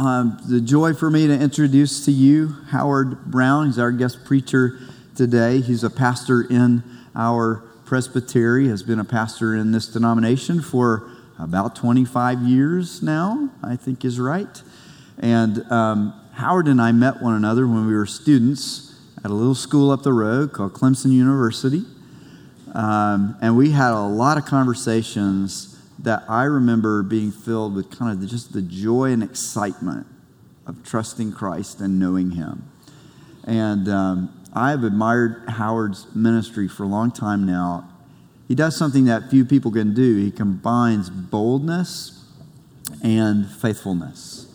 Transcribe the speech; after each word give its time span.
Um, 0.00 0.40
the 0.48 0.62
joy 0.62 0.94
for 0.94 1.10
me 1.10 1.26
to 1.26 1.38
introduce 1.38 2.06
to 2.06 2.10
you 2.10 2.56
Howard 2.68 3.26
Brown. 3.26 3.66
He's 3.66 3.78
our 3.78 3.92
guest 3.92 4.24
preacher 4.24 4.78
today. 5.14 5.60
He's 5.60 5.84
a 5.84 5.90
pastor 5.90 6.40
in 6.40 6.82
our 7.14 7.56
presbytery, 7.84 8.68
has 8.68 8.82
been 8.82 8.98
a 8.98 9.04
pastor 9.04 9.54
in 9.54 9.72
this 9.72 9.88
denomination 9.88 10.62
for 10.62 11.10
about 11.38 11.76
25 11.76 12.40
years 12.40 13.02
now, 13.02 13.50
I 13.62 13.76
think 13.76 14.02
is 14.06 14.18
right. 14.18 14.62
And 15.18 15.70
um, 15.70 16.18
Howard 16.32 16.68
and 16.68 16.80
I 16.80 16.92
met 16.92 17.20
one 17.20 17.34
another 17.34 17.66
when 17.66 17.86
we 17.86 17.92
were 17.92 18.06
students 18.06 18.98
at 19.22 19.30
a 19.30 19.34
little 19.34 19.54
school 19.54 19.90
up 19.90 20.02
the 20.02 20.14
road 20.14 20.54
called 20.54 20.72
Clemson 20.72 21.12
University. 21.12 21.84
Um, 22.72 23.36
and 23.42 23.54
we 23.54 23.72
had 23.72 23.92
a 23.92 24.00
lot 24.00 24.38
of 24.38 24.46
conversations 24.46 25.69
that 26.02 26.24
I 26.28 26.44
remember 26.44 27.02
being 27.02 27.30
filled 27.30 27.74
with 27.74 27.90
kind 27.96 28.22
of 28.22 28.28
just 28.28 28.52
the 28.52 28.62
joy 28.62 29.12
and 29.12 29.22
excitement 29.22 30.06
of 30.66 30.82
trusting 30.84 31.32
Christ 31.32 31.80
and 31.80 31.98
knowing 31.98 32.32
Him. 32.32 32.70
And 33.44 33.88
um, 33.88 34.42
I've 34.52 34.84
admired 34.84 35.44
Howard's 35.48 36.06
ministry 36.14 36.68
for 36.68 36.84
a 36.84 36.86
long 36.86 37.10
time 37.10 37.46
now. 37.46 37.88
He 38.48 38.54
does 38.54 38.76
something 38.76 39.04
that 39.04 39.30
few 39.30 39.44
people 39.44 39.70
can 39.70 39.94
do. 39.94 40.16
He 40.16 40.30
combines 40.30 41.10
boldness 41.10 42.24
and 43.02 43.48
faithfulness. 43.48 44.52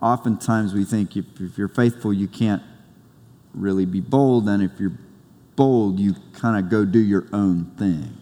Oftentimes 0.00 0.72
we 0.72 0.84
think 0.84 1.16
if, 1.16 1.24
if 1.40 1.58
you're 1.58 1.68
faithful, 1.68 2.12
you 2.12 2.28
can't 2.28 2.62
really 3.54 3.86
be 3.86 4.00
bold, 4.00 4.48
and 4.48 4.62
if 4.62 4.72
you're 4.78 4.98
bold, 5.56 5.98
you 5.98 6.14
kind 6.32 6.62
of 6.62 6.70
go 6.70 6.84
do 6.84 6.98
your 6.98 7.26
own 7.32 7.66
thing. 7.76 8.16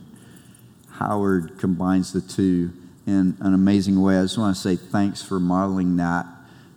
Howard 1.03 1.59
combines 1.59 2.13
the 2.13 2.21
two 2.21 2.73
in 3.09 3.37
an 3.41 3.55
amazing 3.55 4.01
way. 4.01 4.19
I 4.19 4.23
just 4.23 4.39
want 4.39 4.55
to 4.55 4.63
say 4.63 4.77
thanks 4.77 5.21
for 5.21 5.41
modeling 5.41 5.97
that 5.97 6.27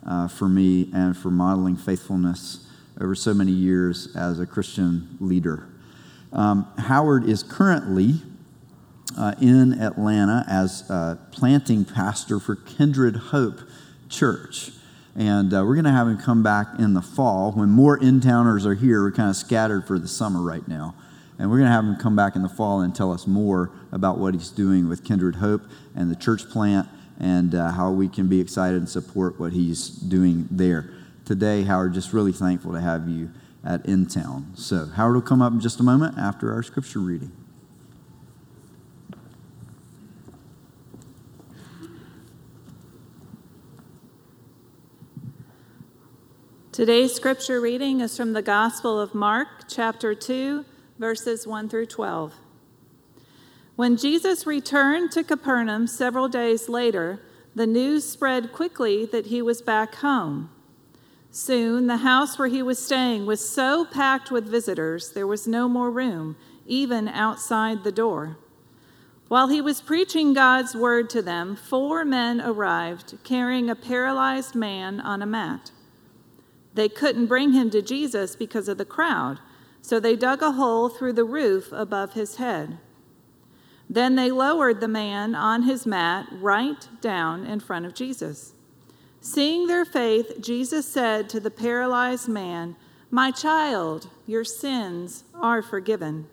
uh, 0.05 0.27
for 0.27 0.49
me 0.49 0.89
and 0.93 1.15
for 1.15 1.29
modeling 1.29 1.75
faithfulness 1.75 2.67
over 2.99 3.13
so 3.13 3.35
many 3.35 3.51
years 3.51 4.15
as 4.15 4.39
a 4.39 4.47
Christian 4.47 5.15
leader. 5.19 5.67
Um, 6.33 6.67
Howard 6.79 7.29
is 7.29 7.43
currently 7.43 8.15
uh, 9.15 9.35
in 9.39 9.79
Atlanta 9.79 10.43
as 10.47 10.89
a 10.89 11.19
planting 11.31 11.85
pastor 11.85 12.39
for 12.39 12.55
Kindred 12.55 13.15
Hope 13.15 13.59
Church. 14.09 14.71
And 15.15 15.53
uh, 15.53 15.63
we're 15.63 15.75
going 15.75 15.85
to 15.85 15.91
have 15.91 16.07
him 16.07 16.17
come 16.17 16.41
back 16.41 16.79
in 16.79 16.95
the 16.95 17.01
fall 17.01 17.51
when 17.51 17.69
more 17.69 17.95
in 17.95 18.21
towners 18.21 18.65
are 18.65 18.73
here. 18.73 19.03
We're 19.03 19.11
kind 19.11 19.29
of 19.29 19.35
scattered 19.35 19.85
for 19.85 19.99
the 19.99 20.07
summer 20.07 20.41
right 20.41 20.67
now. 20.67 20.95
And 21.37 21.49
we're 21.49 21.57
going 21.57 21.67
to 21.67 21.73
have 21.73 21.83
him 21.83 21.97
come 21.97 22.15
back 22.15 22.35
in 22.35 22.43
the 22.43 22.49
fall 22.49 22.81
and 22.81 22.95
tell 22.95 23.11
us 23.11 23.27
more 23.27 23.71
about 23.91 24.17
what 24.17 24.33
he's 24.33 24.49
doing 24.49 24.87
with 24.87 25.03
Kindred 25.03 25.35
Hope 25.35 25.63
and 25.95 26.09
the 26.09 26.15
church 26.15 26.49
plant 26.49 26.87
and 27.19 27.53
uh, 27.53 27.71
how 27.71 27.91
we 27.91 28.07
can 28.07 28.27
be 28.27 28.39
excited 28.39 28.77
and 28.77 28.89
support 28.89 29.39
what 29.39 29.53
he's 29.53 29.89
doing 29.89 30.47
there. 30.49 30.89
Today, 31.25 31.63
Howard, 31.63 31.93
just 31.93 32.13
really 32.13 32.31
thankful 32.31 32.71
to 32.73 32.79
have 32.79 33.09
you 33.09 33.31
at 33.65 33.85
In 33.85 34.05
Town. 34.05 34.51
So, 34.55 34.85
Howard 34.85 35.15
will 35.15 35.21
come 35.21 35.41
up 35.41 35.51
in 35.51 35.59
just 35.59 35.79
a 35.79 35.83
moment 35.83 36.17
after 36.17 36.53
our 36.53 36.63
scripture 36.63 36.99
reading. 36.99 37.31
Today's 46.71 47.13
scripture 47.13 47.61
reading 47.61 48.01
is 48.01 48.17
from 48.17 48.33
the 48.33 48.41
Gospel 48.41 48.99
of 48.99 49.15
Mark, 49.15 49.47
chapter 49.69 50.13
2 50.13 50.65
verses 50.97 51.45
1 51.45 51.69
through 51.69 51.87
12. 51.87 52.33
When 53.75 53.97
Jesus 53.97 54.47
returned 54.47 55.11
to 55.11 55.23
Capernaum 55.23 55.87
several 55.87 56.29
days 56.29 56.69
later, 56.69 57.19
the 57.53 57.67
news 57.67 58.07
spread 58.09 58.53
quickly 58.53 59.05
that 59.05 59.27
he 59.27 59.41
was 59.41 59.61
back 59.61 59.95
home. 59.95 60.49
Soon, 61.31 61.87
the 61.87 61.97
house 61.97 62.39
where 62.39 62.47
he 62.47 62.63
was 62.63 62.83
staying 62.83 63.25
was 63.25 63.47
so 63.47 63.83
packed 63.83 64.31
with 64.31 64.47
visitors, 64.47 65.11
there 65.11 65.27
was 65.27 65.47
no 65.47 65.67
more 65.67 65.91
room, 65.91 66.37
even 66.65 67.09
outside 67.09 67.83
the 67.83 67.91
door. 67.91 68.37
While 69.27 69.49
he 69.49 69.59
was 69.59 69.81
preaching 69.81 70.33
God's 70.33 70.75
word 70.75 71.09
to 71.09 71.21
them, 71.21 71.57
four 71.57 72.05
men 72.05 72.39
arrived 72.39 73.17
carrying 73.23 73.69
a 73.69 73.75
paralyzed 73.75 74.55
man 74.55 75.01
on 75.01 75.21
a 75.21 75.25
mat. 75.25 75.71
They 76.73 76.87
couldn't 76.87 77.25
bring 77.25 77.51
him 77.51 77.69
to 77.71 77.81
Jesus 77.81 78.35
because 78.35 78.69
of 78.69 78.77
the 78.77 78.85
crowd 78.85 79.39
so 79.85 79.99
they 79.99 80.15
dug 80.15 80.41
a 80.41 80.53
hole 80.53 80.89
through 80.89 81.13
the 81.13 81.23
roof 81.23 81.71
above 81.71 82.13
his 82.13 82.37
head. 82.37 82.79
Then 83.87 84.15
they 84.15 84.31
lowered 84.31 84.79
the 84.81 84.87
man 84.87 85.35
on 85.35 85.61
his 85.61 85.85
mat 85.85 86.25
right 86.31 86.89
down 87.01 87.45
in 87.45 87.59
front 87.59 87.85
of 87.85 87.93
Jesus. 87.93 88.53
Seeing 89.21 89.67
their 89.67 89.85
faith, 89.85 90.41
Jesus 90.41 90.91
said 90.91 91.29
to 91.29 91.39
the 91.39 91.51
paralyzed 91.51 92.27
man, 92.27 92.75
My 93.11 93.29
child, 93.29 94.09
your 94.25 94.43
sins 94.43 95.23
are 95.35 95.61
forgiven. 95.61 96.25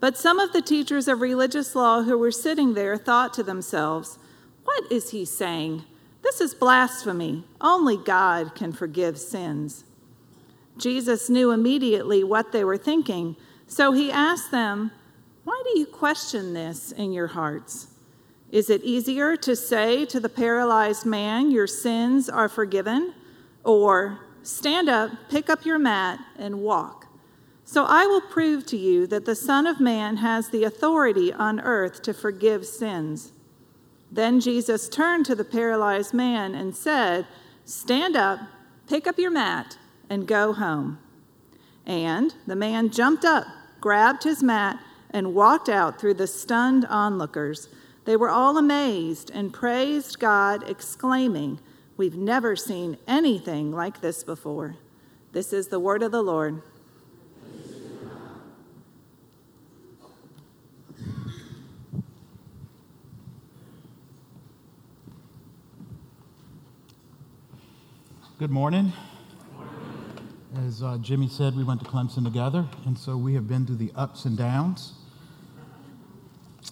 But 0.00 0.18
some 0.18 0.40
of 0.40 0.52
the 0.52 0.60
teachers 0.60 1.06
of 1.06 1.20
religious 1.20 1.76
law 1.76 2.02
who 2.02 2.18
were 2.18 2.32
sitting 2.32 2.74
there 2.74 2.96
thought 2.96 3.32
to 3.34 3.44
themselves, 3.44 4.18
What 4.64 4.90
is 4.90 5.10
he 5.10 5.24
saying? 5.24 5.84
This 6.22 6.40
is 6.40 6.52
blasphemy. 6.52 7.44
Only 7.60 7.96
God 7.96 8.56
can 8.56 8.72
forgive 8.72 9.20
sins. 9.20 9.84
Jesus 10.80 11.30
knew 11.30 11.50
immediately 11.50 12.24
what 12.24 12.52
they 12.52 12.64
were 12.64 12.78
thinking, 12.78 13.36
so 13.66 13.92
he 13.92 14.10
asked 14.10 14.50
them, 14.50 14.90
Why 15.44 15.62
do 15.64 15.78
you 15.78 15.86
question 15.86 16.54
this 16.54 16.90
in 16.90 17.12
your 17.12 17.28
hearts? 17.28 17.88
Is 18.50 18.68
it 18.68 18.82
easier 18.82 19.36
to 19.36 19.54
say 19.54 20.04
to 20.06 20.18
the 20.18 20.28
paralyzed 20.28 21.06
man, 21.06 21.50
Your 21.50 21.66
sins 21.66 22.28
are 22.28 22.48
forgiven? 22.48 23.14
Or, 23.62 24.20
Stand 24.42 24.88
up, 24.88 25.10
pick 25.28 25.50
up 25.50 25.66
your 25.66 25.78
mat, 25.78 26.18
and 26.38 26.62
walk. 26.62 27.06
So 27.64 27.84
I 27.84 28.06
will 28.06 28.22
prove 28.22 28.66
to 28.66 28.76
you 28.76 29.06
that 29.06 29.26
the 29.26 29.36
Son 29.36 29.66
of 29.66 29.78
Man 29.78 30.16
has 30.16 30.48
the 30.48 30.64
authority 30.64 31.32
on 31.32 31.60
earth 31.60 32.02
to 32.02 32.14
forgive 32.14 32.66
sins. 32.66 33.32
Then 34.10 34.40
Jesus 34.40 34.88
turned 34.88 35.26
to 35.26 35.36
the 35.36 35.44
paralyzed 35.44 36.12
man 36.12 36.54
and 36.54 36.74
said, 36.74 37.26
Stand 37.64 38.16
up, 38.16 38.40
pick 38.88 39.06
up 39.06 39.18
your 39.18 39.30
mat, 39.30 39.78
and 40.10 40.26
go 40.26 40.52
home. 40.52 40.98
And 41.86 42.34
the 42.46 42.56
man 42.56 42.90
jumped 42.90 43.24
up, 43.24 43.46
grabbed 43.80 44.24
his 44.24 44.42
mat, 44.42 44.78
and 45.10 45.34
walked 45.34 45.68
out 45.68 45.98
through 45.98 46.14
the 46.14 46.26
stunned 46.26 46.84
onlookers. 46.86 47.68
They 48.04 48.16
were 48.16 48.28
all 48.28 48.58
amazed 48.58 49.30
and 49.32 49.52
praised 49.52 50.18
God, 50.18 50.68
exclaiming, 50.68 51.60
We've 51.96 52.16
never 52.16 52.56
seen 52.56 52.96
anything 53.06 53.72
like 53.72 54.00
this 54.00 54.24
before. 54.24 54.76
This 55.32 55.52
is 55.52 55.68
the 55.68 55.78
word 55.78 56.02
of 56.02 56.12
the 56.12 56.22
Lord. 56.22 56.62
Good 68.38 68.50
morning. 68.50 68.94
As 70.56 70.82
uh, 70.82 70.98
Jimmy 71.00 71.28
said, 71.28 71.54
we 71.54 71.62
went 71.62 71.80
to 71.84 71.86
Clemson 71.88 72.24
together, 72.24 72.66
and 72.84 72.98
so 72.98 73.16
we 73.16 73.34
have 73.34 73.46
been 73.46 73.66
through 73.66 73.76
the 73.76 73.92
ups 73.94 74.24
and 74.24 74.36
downs 74.36 74.94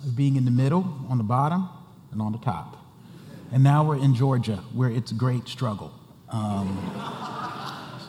of 0.05 0.17
being 0.17 0.35
in 0.35 0.45
the 0.45 0.51
middle, 0.51 1.07
on 1.09 1.17
the 1.17 1.25
bottom, 1.25 1.69
and 2.11 2.21
on 2.21 2.33
the 2.33 2.39
top. 2.39 2.77
And 3.53 3.63
now 3.63 3.85
we're 3.85 3.99
in 3.99 4.17
Georgia, 4.17 4.57
where 4.73 4.91
it's 4.91 5.13
a 5.13 5.15
great 5.15 5.47
struggle, 5.47 5.93
um, 6.31 6.77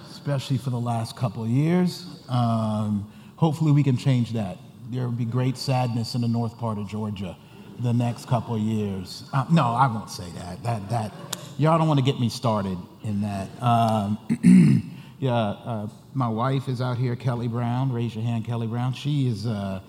especially 0.10 0.58
for 0.58 0.72
the 0.72 0.80
last 0.80 1.16
couple 1.16 1.44
of 1.44 1.50
years. 1.50 2.20
Um, 2.30 3.12
hopefully, 3.36 3.72
we 3.72 3.84
can 3.84 3.96
change 3.96 4.34
that. 4.34 4.58
There 4.90 5.04
will 5.04 5.12
be 5.12 5.26
great 5.26 5.56
sadness 5.56 6.16
in 6.16 6.22
the 6.22 6.28
north 6.28 6.58
part 6.58 6.80
of 6.80 6.88
Georgia 6.88 7.38
the 7.80 7.94
next 7.94 8.28
couple 8.28 8.56
of 8.56 8.62
years. 8.62 9.30
Uh, 9.32 9.46
no, 9.52 9.68
I 9.68 9.86
won't 9.86 10.10
say 10.10 10.30
that. 10.32 10.64
That 10.64 10.90
that 10.90 11.14
y'all 11.60 11.78
don't 11.78 11.88
want 11.88 12.00
to 12.00 12.06
get 12.06 12.20
me 12.20 12.30
started 12.30 12.80
in 13.04 13.22
that. 13.22 13.50
Um, 13.62 14.96
Yeah, 15.20 15.34
uh, 15.36 15.88
my 16.14 16.30
wife 16.30 16.70
is 16.70 16.80
out 16.80 16.98
here, 16.98 17.14
Kelly 17.18 17.50
Brown. 17.50 17.92
Raise 17.92 18.16
your 18.16 18.24
hand, 18.24 18.46
Kelly 18.46 18.68
Brown. 18.68 18.94
She 18.94 19.28
is 19.28 19.46
uh, 19.46 19.82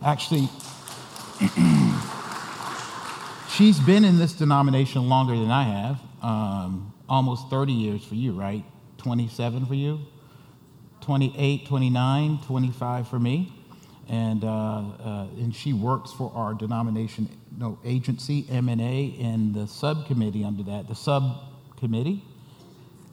actually, 0.00 0.48
she's 3.50 3.80
been 3.80 4.04
in 4.04 4.16
this 4.16 4.32
denomination 4.32 5.08
longer 5.08 5.34
than 5.34 5.50
I 5.50 5.64
have. 5.64 6.00
Um, 6.22 6.94
almost 7.08 7.50
30 7.50 7.72
years 7.72 8.04
for 8.04 8.14
you, 8.14 8.30
right? 8.32 8.64
27 8.98 9.66
for 9.66 9.74
you? 9.74 9.98
28, 11.00 11.66
29, 11.66 12.38
25 12.46 13.08
for 13.08 13.18
me. 13.18 13.52
And, 14.08 14.44
uh, 14.44 14.48
uh, 14.48 15.26
and 15.36 15.52
she 15.52 15.72
works 15.72 16.12
for 16.12 16.30
our 16.32 16.54
denomination 16.54 17.28
no, 17.58 17.80
agency, 17.84 18.44
MNA, 18.44 19.20
and 19.20 19.52
the 19.52 19.66
subcommittee 19.66 20.44
under 20.44 20.62
that, 20.62 20.86
the 20.86 20.94
subcommittee 20.94 22.22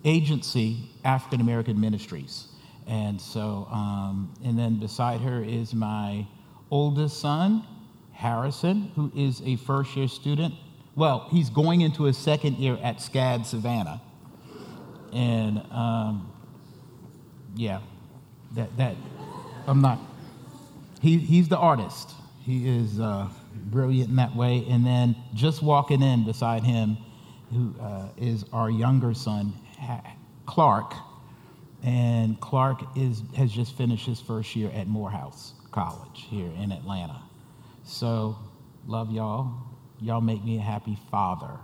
agency, 0.06 0.90
African 1.04 1.42
American 1.42 1.80
Ministries. 1.80 2.48
And 2.88 3.20
so, 3.22 3.68
um, 3.72 4.34
and 4.44 4.58
then 4.60 4.80
beside 4.80 5.22
her 5.22 5.44
is 5.44 5.74
my 5.74 6.28
oldest 6.72 7.20
son, 7.20 7.66
Harrison, 8.14 8.92
who 8.96 9.12
is 9.16 9.42
a 9.46 9.56
first 9.58 9.96
year 9.96 10.08
student. 10.08 10.54
Well, 10.96 11.28
he's 11.32 11.50
going 11.50 11.82
into 11.82 12.04
his 12.04 12.18
second 12.18 12.58
year 12.58 12.78
at 12.84 12.98
SCAD 12.98 13.46
Savannah. 13.46 14.02
and 15.14 15.60
um, 15.72 16.32
yeah, 17.56 17.80
that 18.56 18.76
that 18.78 18.96
I'm 19.68 19.82
not. 19.82 20.00
He 21.02 21.18
he's 21.18 21.48
the 21.48 21.58
artist. 21.58 22.12
He 22.42 22.68
is 22.68 23.00
uh, 23.00 23.30
brilliant 23.56 24.10
in 24.10 24.16
that 24.18 24.36
way. 24.36 24.66
And 24.70 24.86
then 24.86 25.16
just 25.34 25.62
walking 25.62 26.02
in 26.02 26.26
beside 26.26 26.64
him, 26.64 26.98
who 27.52 27.74
uh, 27.80 28.10
is 28.18 28.46
our 28.52 28.70
younger 28.70 29.14
son, 29.14 29.54
Clark. 30.46 30.94
And 31.84 32.40
Clark 32.40 32.82
is, 32.96 33.24
has 33.36 33.52
just 33.52 33.76
finished 33.76 34.06
his 34.06 34.22
first 34.22 34.56
year 34.56 34.72
at 34.74 34.88
Morehouse 34.88 35.54
College 35.72 36.26
here 36.30 36.50
in 36.62 36.72
Atlanta. 36.72 37.22
So, 37.84 38.38
love 38.88 39.12
y'all. 39.12 39.54
Y'all 40.00 40.22
make 40.22 40.44
me 40.44 40.58
a 40.58 40.62
happy 40.62 40.98
father 41.12 41.60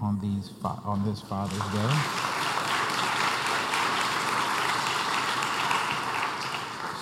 on, 0.00 0.20
these, 0.20 0.50
on 0.64 1.04
this 1.04 1.20
Father's 1.20 1.58
Day. 1.72 2.26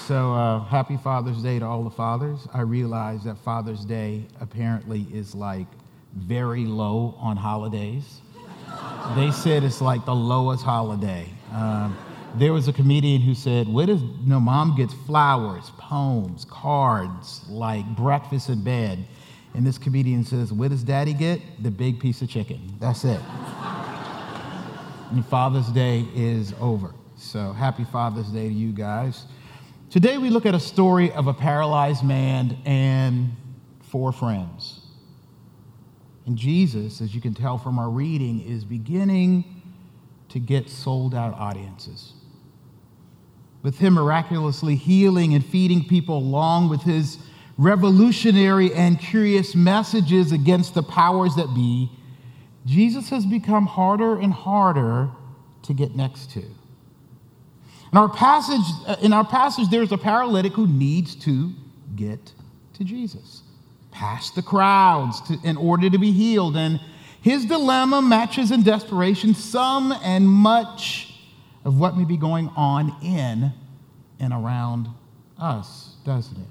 So, 0.06 0.34
uh, 0.34 0.64
happy 0.64 0.98
Father's 0.98 1.42
Day 1.42 1.58
to 1.58 1.64
all 1.64 1.82
the 1.82 1.90
fathers. 1.90 2.46
I 2.52 2.60
realize 2.60 3.24
that 3.24 3.38
Father's 3.38 3.86
Day 3.86 4.26
apparently 4.38 5.06
is 5.10 5.34
like 5.34 5.66
very 6.14 6.66
low 6.66 7.14
on 7.18 7.38
holidays. 7.38 8.20
They 9.16 9.30
said 9.30 9.64
it's 9.64 9.80
like 9.80 10.04
the 10.04 10.14
lowest 10.14 10.64
holiday. 10.64 11.28
Um, 11.52 11.96
there 12.36 12.52
was 12.52 12.66
a 12.66 12.72
comedian 12.72 13.20
who 13.20 13.34
said, 13.34 13.68
"What 13.68 13.88
is, 13.88 14.02
no, 14.24 14.40
mom 14.40 14.76
gets 14.76 14.92
flowers, 14.92 15.70
poems, 15.78 16.44
cards, 16.48 17.42
like 17.48 17.86
breakfast 17.96 18.48
in 18.48 18.64
bed. 18.64 19.06
And 19.54 19.64
this 19.64 19.78
comedian 19.78 20.24
says, 20.24 20.52
What 20.52 20.70
does 20.70 20.82
daddy 20.82 21.14
get? 21.14 21.40
The 21.62 21.70
big 21.70 22.00
piece 22.00 22.20
of 22.22 22.28
chicken. 22.28 22.74
That's 22.80 23.04
it. 23.04 23.20
and 25.12 25.24
Father's 25.26 25.68
Day 25.68 26.06
is 26.14 26.52
over. 26.60 26.92
So 27.16 27.52
happy 27.52 27.84
Father's 27.84 28.28
Day 28.28 28.48
to 28.48 28.54
you 28.54 28.72
guys. 28.72 29.26
Today 29.90 30.18
we 30.18 30.30
look 30.30 30.44
at 30.44 30.54
a 30.56 30.60
story 30.60 31.12
of 31.12 31.28
a 31.28 31.34
paralyzed 31.34 32.02
man 32.02 32.58
and 32.64 33.30
four 33.82 34.10
friends. 34.10 34.80
And 36.26 36.36
Jesus, 36.36 37.00
as 37.00 37.14
you 37.14 37.20
can 37.20 37.34
tell 37.34 37.58
from 37.58 37.78
our 37.78 37.90
reading, 37.90 38.40
is 38.40 38.64
beginning 38.64 39.62
to 40.30 40.38
get 40.38 40.68
sold 40.68 41.14
out 41.14 41.34
audiences. 41.34 42.14
With 43.62 43.78
him 43.78 43.94
miraculously 43.94 44.76
healing 44.76 45.34
and 45.34 45.44
feeding 45.44 45.84
people 45.84 46.18
along 46.18 46.70
with 46.70 46.82
his 46.82 47.18
revolutionary 47.56 48.72
and 48.74 48.98
curious 48.98 49.54
messages 49.54 50.32
against 50.32 50.74
the 50.74 50.82
powers 50.82 51.36
that 51.36 51.54
be, 51.54 51.90
Jesus 52.66 53.10
has 53.10 53.26
become 53.26 53.66
harder 53.66 54.18
and 54.18 54.32
harder 54.32 55.10
to 55.62 55.72
get 55.72 55.94
next 55.94 56.30
to. 56.32 56.42
In 57.92 57.98
our 57.98 58.08
passage, 58.08 58.64
uh, 58.88 58.96
in 59.02 59.12
our 59.12 59.24
passage, 59.24 59.68
there's 59.70 59.92
a 59.92 59.98
paralytic 59.98 60.52
who 60.54 60.66
needs 60.66 61.14
to 61.16 61.52
get 61.94 62.32
to 62.72 62.82
Jesus, 62.82 63.42
past 63.94 64.34
the 64.34 64.42
crowds 64.42 65.20
to, 65.22 65.38
in 65.44 65.56
order 65.56 65.88
to 65.88 65.98
be 65.98 66.10
healed. 66.10 66.56
And 66.56 66.80
his 67.22 67.46
dilemma 67.46 68.02
matches 68.02 68.50
in 68.50 68.62
desperation 68.62 69.34
some 69.34 69.92
and 69.92 70.28
much 70.28 71.14
of 71.64 71.78
what 71.78 71.96
may 71.96 72.04
be 72.04 72.18
going 72.18 72.50
on 72.56 72.94
in 73.02 73.52
and 74.20 74.32
around 74.32 74.88
us, 75.38 75.94
doesn't 76.04 76.36
it? 76.36 76.48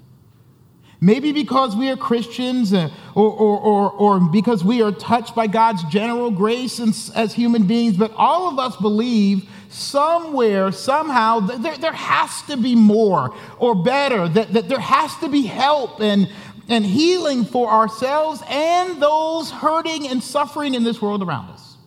Maybe 1.01 1.33
because 1.33 1.75
we 1.75 1.89
are 1.89 1.97
Christians 1.97 2.73
uh, 2.73 2.89
or, 3.13 3.29
or, 3.29 3.59
or, 3.59 3.91
or, 3.91 4.19
because 4.21 4.63
we 4.63 4.81
are 4.81 4.93
touched 4.93 5.35
by 5.35 5.47
God's 5.47 5.83
general 5.85 6.31
grace 6.31 6.79
as 7.09 7.33
human 7.33 7.67
beings, 7.67 7.97
but 7.97 8.13
all 8.15 8.47
of 8.47 8.57
us 8.57 8.77
believe 8.77 9.49
somewhere, 9.67 10.71
somehow, 10.71 11.41
there, 11.41 11.77
there 11.77 11.91
has 11.91 12.43
to 12.43 12.55
be 12.55 12.73
more 12.73 13.35
or 13.59 13.75
better, 13.75 14.29
that, 14.29 14.53
that 14.53 14.69
there 14.69 14.79
has 14.79 15.13
to 15.17 15.27
be 15.27 15.41
help 15.41 15.99
and, 15.99 16.29
and 16.67 16.85
healing 16.85 17.45
for 17.45 17.69
ourselves 17.69 18.41
and 18.47 19.01
those 19.01 19.51
hurting 19.51 20.07
and 20.07 20.23
suffering 20.23 20.73
in 20.73 20.83
this 20.83 21.01
world 21.01 21.21
around 21.21 21.49
us. 21.49 21.77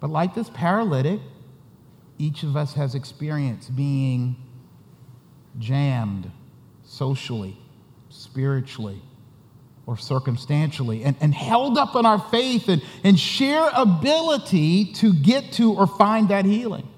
But 0.00 0.10
like 0.10 0.34
this 0.34 0.50
paralytic, 0.50 1.20
each 2.18 2.42
of 2.42 2.56
us 2.56 2.74
has 2.74 2.94
experienced 2.94 3.74
being 3.74 4.36
jammed 5.58 6.30
socially, 6.84 7.56
spiritually, 8.10 9.00
or 9.86 9.96
circumstantially 9.96 11.04
and, 11.04 11.16
and 11.20 11.34
held 11.34 11.76
up 11.76 11.94
in 11.94 12.06
our 12.06 12.18
faith 12.18 12.68
and, 12.68 12.82
and 13.02 13.18
sheer 13.18 13.68
ability 13.74 14.92
to 14.94 15.12
get 15.12 15.52
to 15.52 15.72
or 15.72 15.86
find 15.86 16.28
that 16.28 16.44
healing, 16.44 16.88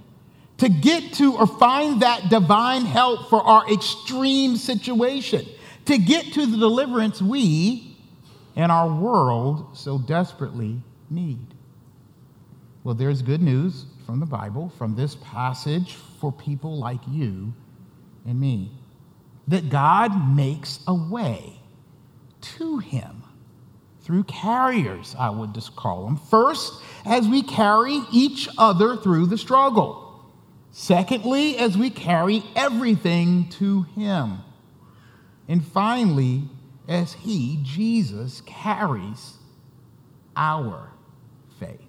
to 0.59 0.69
get 0.69 1.13
to 1.15 1.35
or 1.37 1.47
find 1.47 2.03
that 2.03 2.29
divine 2.29 2.85
help 2.85 3.29
for 3.29 3.43
our 3.43 3.71
extreme 3.73 4.57
situation, 4.57 5.47
to 5.87 5.99
get 5.99 6.33
to 6.35 6.47
the 6.47 6.57
deliverance 6.57 7.21
we 7.21 7.97
and 8.55 8.71
our 8.71 8.93
world 8.93 9.77
so 9.77 9.99
desperately 9.99 10.81
need. 11.11 11.55
Well, 12.85 12.95
there's 12.95 13.23
good 13.23 13.43
news 13.43 13.87
from 14.05 14.21
the 14.21 14.27
Bible, 14.27 14.73
from 14.79 14.95
this 14.95 15.17
passage 15.17 15.95
for 16.21 16.31
people 16.31 16.79
like 16.79 17.01
you 17.09 17.53
and 18.25 18.41
me, 18.41 18.71
that 19.49 19.69
God 19.69 20.35
makes 20.35 20.81
a 20.87 20.95
way 20.95 21.61
to 22.41 22.79
him 22.79 23.23
through 24.07 24.23
carriers, 24.23 25.17
I 25.19 25.31
would 25.31 25.53
just 25.53 25.75
call 25.75 26.05
them. 26.05 26.17
First, 26.17 26.81
as 27.05 27.27
we 27.27 27.43
carry 27.43 28.03
each 28.13 28.49
other 28.57 28.97
through 28.97 29.27
the 29.27 29.37
struggle. 29.37 30.25
Secondly, 30.71 31.59
as 31.59 31.77
we 31.77 31.91
carry 31.91 32.45
everything 32.55 33.49
to 33.59 33.83
him. 33.97 34.39
And 35.49 35.65
finally, 35.65 36.45
as 36.89 37.15
he, 37.15 37.61
Jesus, 37.63 38.43
carries 38.47 39.35
our 40.37 40.91
faith. 41.59 41.81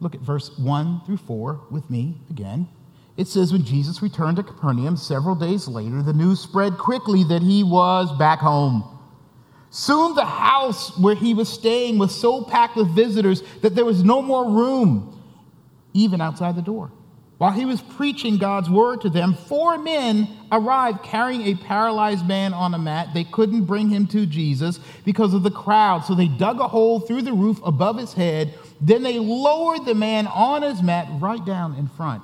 Look 0.00 0.14
at 0.14 0.20
verse 0.20 0.56
1 0.58 1.02
through 1.06 1.18
4 1.18 1.60
with 1.70 1.88
me 1.88 2.20
again. 2.30 2.68
It 3.16 3.28
says, 3.28 3.52
when 3.52 3.64
Jesus 3.64 4.02
returned 4.02 4.38
to 4.38 4.42
Capernaum 4.42 4.96
several 4.96 5.34
days 5.34 5.68
later, 5.68 6.02
the 6.02 6.14
news 6.14 6.40
spread 6.40 6.78
quickly 6.78 7.24
that 7.24 7.42
he 7.42 7.62
was 7.62 8.10
back 8.18 8.38
home. 8.38 8.88
Soon 9.70 10.14
the 10.14 10.24
house 10.24 10.98
where 10.98 11.14
he 11.14 11.34
was 11.34 11.48
staying 11.48 11.98
was 11.98 12.14
so 12.14 12.42
packed 12.42 12.76
with 12.76 12.88
visitors 12.94 13.42
that 13.60 13.74
there 13.74 13.84
was 13.84 14.02
no 14.02 14.20
more 14.20 14.50
room, 14.50 15.22
even 15.94 16.20
outside 16.20 16.56
the 16.56 16.62
door. 16.62 16.90
While 17.42 17.50
he 17.50 17.64
was 17.64 17.82
preaching 17.82 18.38
God's 18.38 18.70
word 18.70 19.00
to 19.00 19.10
them, 19.10 19.34
four 19.34 19.76
men 19.76 20.28
arrived 20.52 21.02
carrying 21.02 21.42
a 21.42 21.56
paralyzed 21.56 22.24
man 22.24 22.54
on 22.54 22.72
a 22.72 22.78
mat. 22.78 23.08
They 23.14 23.24
couldn't 23.24 23.64
bring 23.64 23.88
him 23.88 24.06
to 24.06 24.26
Jesus 24.26 24.78
because 25.04 25.34
of 25.34 25.42
the 25.42 25.50
crowd, 25.50 26.04
so 26.04 26.14
they 26.14 26.28
dug 26.28 26.60
a 26.60 26.68
hole 26.68 27.00
through 27.00 27.22
the 27.22 27.32
roof 27.32 27.58
above 27.64 27.98
his 27.98 28.12
head. 28.12 28.54
Then 28.80 29.02
they 29.02 29.18
lowered 29.18 29.86
the 29.86 29.94
man 29.96 30.28
on 30.28 30.62
his 30.62 30.84
mat 30.84 31.08
right 31.18 31.44
down 31.44 31.74
in 31.74 31.88
front 31.88 32.22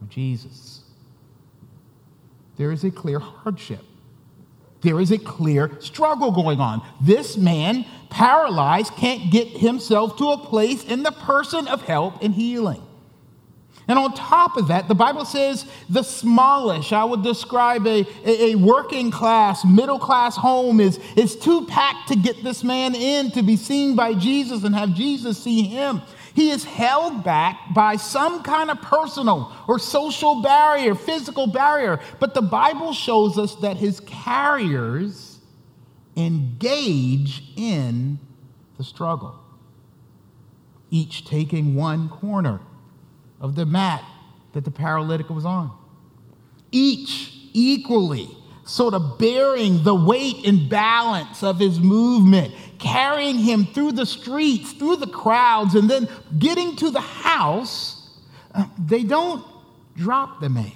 of 0.00 0.10
Jesus. 0.10 0.84
There 2.56 2.70
is 2.70 2.84
a 2.84 2.92
clear 2.92 3.18
hardship. 3.18 3.82
There 4.80 5.00
is 5.00 5.10
a 5.10 5.18
clear 5.18 5.76
struggle 5.80 6.30
going 6.30 6.60
on. 6.60 6.86
This 7.00 7.36
man, 7.36 7.84
paralyzed, 8.10 8.92
can't 8.92 9.28
get 9.32 9.48
himself 9.48 10.16
to 10.18 10.28
a 10.28 10.38
place 10.38 10.84
in 10.84 11.02
the 11.02 11.10
person 11.10 11.66
of 11.66 11.82
help 11.82 12.22
and 12.22 12.32
healing. 12.32 12.84
And 13.88 13.98
on 13.98 14.14
top 14.14 14.56
of 14.56 14.68
that, 14.68 14.88
the 14.88 14.96
Bible 14.96 15.24
says 15.24 15.64
the 15.88 16.02
smallish, 16.02 16.92
I 16.92 17.04
would 17.04 17.22
describe 17.22 17.86
a, 17.86 18.04
a, 18.24 18.56
working 18.56 19.12
class, 19.12 19.64
middle 19.64 20.00
class 20.00 20.36
home 20.36 20.80
is, 20.80 20.98
is 21.14 21.36
too 21.36 21.66
packed 21.66 22.08
to 22.08 22.16
get 22.16 22.42
this 22.42 22.64
man 22.64 22.96
in 22.96 23.30
to 23.32 23.42
be 23.42 23.56
seen 23.56 23.94
by 23.94 24.14
Jesus 24.14 24.64
and 24.64 24.74
have 24.74 24.94
Jesus 24.94 25.40
see 25.40 25.62
him. 25.62 26.02
He 26.34 26.50
is 26.50 26.64
held 26.64 27.22
back 27.22 27.72
by 27.74 27.96
some 27.96 28.42
kind 28.42 28.70
of 28.70 28.82
personal 28.82 29.52
or 29.68 29.78
social 29.78 30.42
barrier, 30.42 30.96
physical 30.96 31.46
barrier. 31.46 32.00
But 32.18 32.34
the 32.34 32.42
Bible 32.42 32.92
shows 32.92 33.38
us 33.38 33.54
that 33.56 33.76
his 33.76 34.00
carriers 34.00 35.38
engage 36.16 37.44
in 37.56 38.18
the 38.78 38.84
struggle, 38.84 39.38
each 40.90 41.24
taking 41.24 41.76
one 41.76 42.08
corner 42.08 42.60
of 43.46 43.54
the 43.54 43.64
mat 43.64 44.04
that 44.52 44.64
the 44.64 44.70
paralytic 44.70 45.30
was 45.30 45.44
on. 45.44 45.70
Each 46.70 47.32
equally 47.52 48.28
sort 48.64 48.94
of 48.94 49.18
bearing 49.18 49.84
the 49.84 49.94
weight 49.94 50.44
and 50.44 50.68
balance 50.68 51.42
of 51.42 51.58
his 51.58 51.78
movement, 51.78 52.52
carrying 52.78 53.38
him 53.38 53.64
through 53.64 53.92
the 53.92 54.04
streets, 54.04 54.72
through 54.72 54.96
the 54.96 55.06
crowds, 55.06 55.74
and 55.76 55.88
then 55.88 56.08
getting 56.38 56.74
to 56.76 56.90
the 56.90 57.00
house, 57.00 58.10
uh, 58.52 58.66
they 58.76 59.04
don't 59.04 59.44
drop 59.94 60.40
the 60.40 60.48
man. 60.48 60.72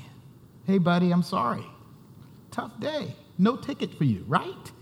Hey, 0.66 0.78
buddy, 0.78 1.10
I'm 1.10 1.24
sorry. 1.24 1.64
Tough 2.52 2.78
day. 2.78 3.14
No 3.38 3.56
ticket 3.56 3.92
for 3.94 4.04
you, 4.04 4.24
right? 4.28 4.72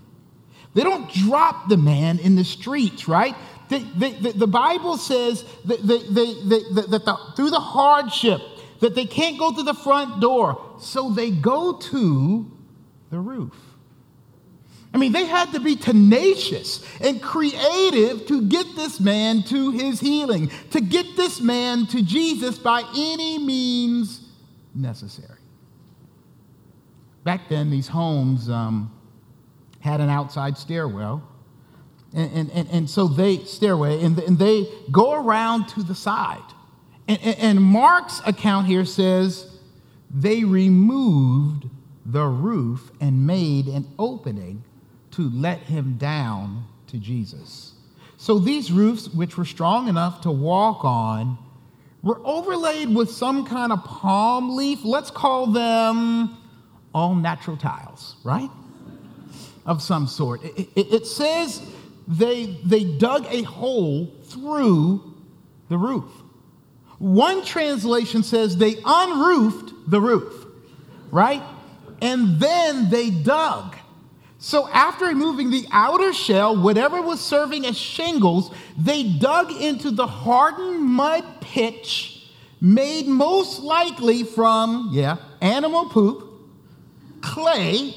They 0.78 0.84
don't 0.84 1.12
drop 1.12 1.68
the 1.68 1.76
man 1.76 2.20
in 2.20 2.36
the 2.36 2.44
streets, 2.44 3.08
right? 3.08 3.34
The, 3.68 3.80
the, 3.80 4.30
the 4.30 4.46
Bible 4.46 4.96
says 4.96 5.44
that, 5.64 5.84
they, 5.84 5.98
they, 6.04 6.34
they, 6.44 6.86
that 6.86 7.02
the, 7.04 7.18
through 7.34 7.50
the 7.50 7.58
hardship, 7.58 8.40
that 8.78 8.94
they 8.94 9.04
can't 9.04 9.40
go 9.40 9.52
to 9.52 9.64
the 9.64 9.74
front 9.74 10.20
door, 10.20 10.76
so 10.78 11.10
they 11.10 11.32
go 11.32 11.78
to 11.78 12.48
the 13.10 13.18
roof. 13.18 13.56
I 14.94 14.98
mean, 14.98 15.10
they 15.10 15.24
had 15.24 15.50
to 15.50 15.58
be 15.58 15.74
tenacious 15.74 16.86
and 17.00 17.20
creative 17.20 18.28
to 18.28 18.42
get 18.42 18.76
this 18.76 19.00
man 19.00 19.42
to 19.48 19.72
his 19.72 19.98
healing, 19.98 20.48
to 20.70 20.80
get 20.80 21.16
this 21.16 21.40
man 21.40 21.86
to 21.86 22.02
Jesus 22.02 22.56
by 22.56 22.84
any 22.94 23.36
means 23.36 24.20
necessary. 24.76 25.40
Back 27.24 27.48
then, 27.48 27.68
these 27.68 27.88
homes 27.88 28.48
um, 28.48 28.92
had 29.88 30.00
an 30.00 30.10
outside 30.10 30.56
stairwell. 30.58 31.22
And, 32.14 32.50
and, 32.52 32.68
and, 32.70 32.88
so 32.88 33.06
they, 33.06 33.38
stairway, 33.44 34.02
and, 34.02 34.18
and 34.18 34.38
they 34.38 34.66
go 34.90 35.12
around 35.12 35.68
to 35.70 35.82
the 35.82 35.94
side. 35.94 36.40
And, 37.06 37.20
and 37.22 37.62
Mark's 37.62 38.22
account 38.26 38.66
here 38.66 38.86
says 38.86 39.58
they 40.10 40.44
removed 40.44 41.68
the 42.06 42.24
roof 42.24 42.90
and 43.00 43.26
made 43.26 43.66
an 43.66 43.86
opening 43.98 44.64
to 45.10 45.28
let 45.30 45.58
him 45.60 45.96
down 45.98 46.64
to 46.86 46.96
Jesus. 46.96 47.74
So 48.16 48.38
these 48.38 48.72
roofs, 48.72 49.08
which 49.08 49.36
were 49.36 49.44
strong 49.44 49.88
enough 49.88 50.22
to 50.22 50.30
walk 50.30 50.84
on, 50.84 51.36
were 52.02 52.20
overlaid 52.24 52.94
with 52.94 53.10
some 53.10 53.44
kind 53.44 53.70
of 53.70 53.84
palm 53.84 54.56
leaf. 54.56 54.80
Let's 54.82 55.10
call 55.10 55.48
them 55.48 56.36
all 56.94 57.14
natural 57.14 57.56
tiles, 57.56 58.16
right? 58.24 58.50
Of 59.68 59.82
some 59.82 60.06
sort. 60.06 60.42
It, 60.42 60.68
it, 60.74 60.92
it 60.92 61.06
says 61.06 61.62
they, 62.08 62.58
they 62.64 62.84
dug 62.84 63.26
a 63.28 63.42
hole 63.42 64.06
through 64.24 65.14
the 65.68 65.76
roof. 65.76 66.10
One 66.98 67.44
translation 67.44 68.22
says 68.22 68.56
they 68.56 68.76
unroofed 68.84 69.90
the 69.90 70.00
roof, 70.00 70.46
right? 71.10 71.42
And 72.00 72.40
then 72.40 72.88
they 72.90 73.10
dug. 73.10 73.76
So, 74.40 74.68
after 74.68 75.06
removing 75.06 75.50
the 75.50 75.66
outer 75.70 76.12
shell, 76.12 76.56
whatever 76.56 77.02
was 77.02 77.20
serving 77.20 77.66
as 77.66 77.76
shingles, 77.76 78.54
they 78.78 79.02
dug 79.02 79.50
into 79.52 79.90
the 79.90 80.06
hardened 80.06 80.80
mud 80.80 81.24
pitch 81.40 82.18
made 82.60 83.06
most 83.06 83.60
likely 83.60 84.24
from, 84.24 84.90
yeah, 84.92 85.16
animal 85.40 85.86
poop, 85.86 86.24
clay, 87.20 87.94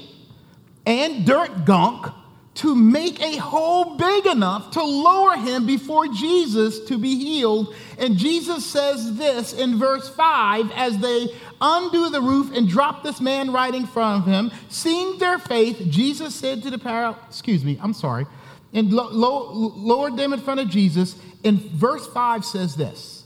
and 0.86 1.24
dirt 1.26 1.64
gunk 1.64 2.12
to 2.54 2.74
make 2.74 3.20
a 3.22 3.36
hole 3.36 3.96
big 3.96 4.26
enough 4.26 4.72
to 4.72 4.82
lower 4.82 5.36
him 5.36 5.66
before 5.66 6.06
Jesus 6.08 6.80
to 6.84 6.98
be 6.98 7.16
healed. 7.16 7.74
And 7.98 8.16
Jesus 8.18 8.66
says 8.66 9.16
this 9.16 9.54
in 9.54 9.78
verse 9.78 10.08
5 10.10 10.70
as 10.72 10.98
they 10.98 11.28
undo 11.60 12.10
the 12.10 12.20
roof 12.20 12.54
and 12.54 12.68
drop 12.68 13.02
this 13.02 13.20
man 13.20 13.52
right 13.52 13.74
in 13.74 13.86
front 13.86 14.22
of 14.22 14.28
him. 14.28 14.50
Seeing 14.68 15.18
their 15.18 15.38
faith, 15.38 15.82
Jesus 15.88 16.34
said 16.34 16.62
to 16.64 16.70
the 16.70 16.78
paralytic, 16.78 17.22
excuse 17.28 17.64
me, 17.64 17.78
I'm 17.82 17.94
sorry, 17.94 18.26
and 18.74 18.92
lo- 18.92 19.08
lo- 19.10 19.72
lowered 19.76 20.16
them 20.18 20.34
in 20.34 20.40
front 20.40 20.60
of 20.60 20.68
Jesus. 20.68 21.16
And 21.44 21.58
verse 21.58 22.06
5 22.06 22.44
says 22.44 22.76
this 22.76 23.24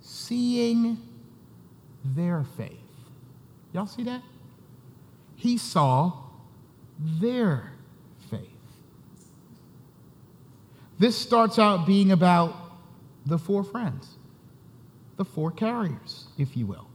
seeing 0.00 0.98
their 2.02 2.44
faith. 2.56 2.78
Y'all 3.72 3.86
see 3.86 4.04
that? 4.04 4.22
He 5.36 5.58
saw 5.58 6.23
their 6.98 7.72
faith. 8.30 8.40
This 10.98 11.16
starts 11.16 11.58
out 11.58 11.86
being 11.86 12.12
about 12.12 12.54
the 13.26 13.38
four 13.38 13.64
friends, 13.64 14.08
the 15.16 15.24
four 15.24 15.50
carriers, 15.50 16.26
if 16.38 16.56
you 16.56 16.66
will 16.66 16.86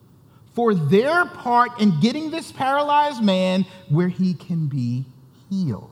for 0.60 0.74
their 0.74 1.24
part 1.25 1.79
in 1.79 1.98
getting 2.01 2.32
this 2.32 2.51
paralyzed 2.51 3.24
man 3.24 3.65
where 3.88 4.10
he 4.10 4.34
can 4.34 4.68
be 4.68 5.06
healed. 5.50 5.89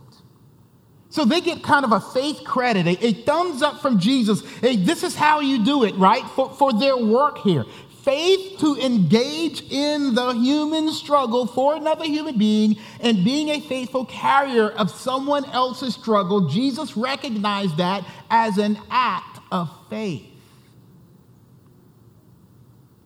So 1.09 1.23
they 1.23 1.39
get 1.39 1.63
kind 1.63 1.85
of 1.85 1.93
a 1.93 2.01
faith 2.01 2.43
credit, 2.43 2.85
a, 2.85 3.05
a, 3.05 3.13
thumbs 3.13 3.61
up 3.61 3.81
from 3.81 3.97
Jesus. 3.97 4.41
Hey, 4.59 4.75
this 4.75 5.03
is 5.03 5.15
how 5.15 5.39
you 5.39 5.63
do 5.63 5.85
it, 5.85 5.95
right? 5.95 6.23
For, 6.35 6.49
for 6.49 6.73
their 6.73 6.97
work 6.97 7.37
here. 7.37 7.63
Faith 8.07 8.59
to 8.59 8.77
engage 8.77 9.61
in 9.69 10.15
the 10.15 10.31
human 10.31 10.91
struggle 10.93 11.45
for 11.45 11.75
another 11.75 12.05
human 12.05 12.37
being 12.37 12.77
and 13.01 13.25
being 13.25 13.49
a 13.49 13.59
faithful 13.59 14.05
carrier 14.05 14.69
of 14.69 14.89
someone 14.89 15.43
else's 15.51 15.93
struggle. 15.93 16.47
Jesus 16.47 16.95
recognized 16.95 17.75
that 17.77 18.07
as 18.29 18.57
an 18.57 18.79
act 18.89 19.39
of 19.51 19.69
faith. 19.89 20.23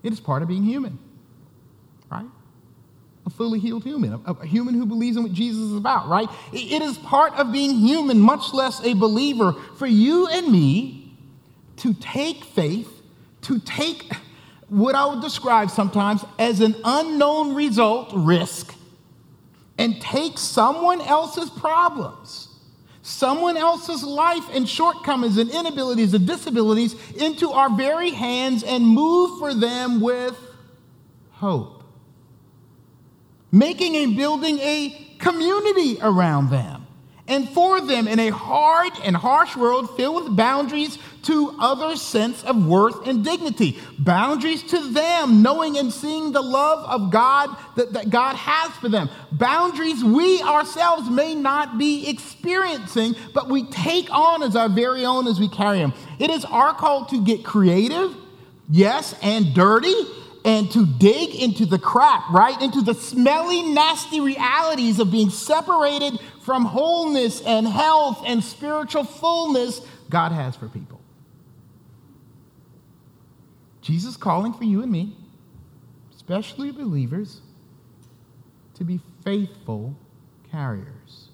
It 0.03 0.13
is 0.13 0.19
part 0.19 0.43
of 0.43 0.47
being 0.47 0.63
human 0.63 0.99
right? 2.11 2.25
A 3.25 3.29
fully 3.29 3.59
healed 3.59 3.83
human, 3.83 4.21
a, 4.25 4.45
human 4.45 4.75
who 4.75 4.85
believes 4.85 5.17
in 5.17 5.23
what 5.23 5.31
Jesus 5.31 5.61
is 5.61 5.75
about, 5.75 6.07
right? 6.09 6.27
It 6.51 6.81
is 6.81 6.97
part 6.97 7.33
of 7.33 7.51
being 7.51 7.77
human, 7.77 8.19
much 8.19 8.53
less 8.53 8.83
a 8.83 8.93
believer, 8.93 9.53
for 9.77 9.87
you 9.87 10.27
and 10.27 10.51
me 10.51 11.15
to 11.77 11.93
take 11.95 12.43
faith, 12.43 13.01
to 13.43 13.59
take 13.59 14.11
what 14.71 14.95
I 14.95 15.05
would 15.05 15.21
describe 15.21 15.69
sometimes 15.69 16.23
as 16.39 16.61
an 16.61 16.75
unknown 16.83 17.55
result 17.55 18.11
risk, 18.13 18.73
and 19.77 20.01
take 20.01 20.37
someone 20.37 21.01
else's 21.01 21.49
problems 21.49 22.47
someone 23.01 23.57
else's 23.57 24.03
life 24.03 24.43
and 24.53 24.67
shortcomings 24.67 25.37
and 25.37 25.49
inabilities 25.49 26.13
and 26.13 26.25
disabilities 26.27 26.95
into 27.13 27.51
our 27.51 27.69
very 27.75 28.11
hands 28.11 28.63
and 28.63 28.85
move 28.85 29.39
for 29.39 29.53
them 29.53 29.99
with 29.99 30.37
hope. 31.31 31.83
Making 33.51 33.97
and 33.97 34.15
building 34.15 34.59
a 34.59 35.15
community 35.19 35.97
around 36.01 36.49
them 36.51 36.80
and 37.31 37.47
for 37.47 37.79
them 37.79 38.09
in 38.09 38.19
a 38.19 38.29
hard 38.29 38.91
and 39.05 39.15
harsh 39.15 39.55
world 39.55 39.95
filled 39.95 40.25
with 40.25 40.35
boundaries 40.35 40.97
to 41.23 41.55
others' 41.59 42.01
sense 42.01 42.43
of 42.43 42.65
worth 42.65 43.07
and 43.07 43.23
dignity. 43.23 43.79
Boundaries 43.97 44.61
to 44.63 44.91
them, 44.91 45.41
knowing 45.41 45.77
and 45.77 45.93
seeing 45.93 46.33
the 46.33 46.41
love 46.41 46.83
of 46.89 47.09
God 47.09 47.55
that, 47.77 47.93
that 47.93 48.09
God 48.09 48.35
has 48.35 48.71
for 48.73 48.89
them. 48.89 49.09
Boundaries 49.31 50.03
we 50.03 50.41
ourselves 50.41 51.09
may 51.09 51.33
not 51.33 51.77
be 51.77 52.09
experiencing, 52.09 53.15
but 53.33 53.47
we 53.47 53.63
take 53.63 54.11
on 54.11 54.43
as 54.43 54.57
our 54.57 54.67
very 54.67 55.05
own 55.05 55.25
as 55.25 55.39
we 55.39 55.47
carry 55.47 55.79
them. 55.79 55.93
It 56.19 56.31
is 56.31 56.43
our 56.43 56.73
call 56.73 57.05
to 57.05 57.23
get 57.23 57.45
creative, 57.45 58.13
yes, 58.69 59.15
and 59.21 59.53
dirty 59.53 59.95
and 60.43 60.71
to 60.71 60.85
dig 60.85 61.35
into 61.35 61.65
the 61.65 61.79
crap, 61.79 62.29
right? 62.31 62.59
Into 62.61 62.81
the 62.81 62.93
smelly, 62.93 63.61
nasty 63.61 64.19
realities 64.19 64.99
of 64.99 65.11
being 65.11 65.29
separated 65.29 66.19
from 66.51 66.65
wholeness 66.65 67.41
and 67.45 67.65
health 67.65 68.23
and 68.25 68.43
spiritual 68.43 69.05
fullness 69.05 69.79
God 70.09 70.33
has 70.33 70.53
for 70.53 70.67
people. 70.67 70.99
Jesus 73.79 74.17
calling 74.17 74.51
for 74.51 74.65
you 74.65 74.83
and 74.83 74.91
me, 74.91 75.15
especially 76.13 76.73
believers, 76.73 77.39
to 78.73 78.83
be 78.83 78.99
faithful 79.23 79.95
carriers, 80.51 81.29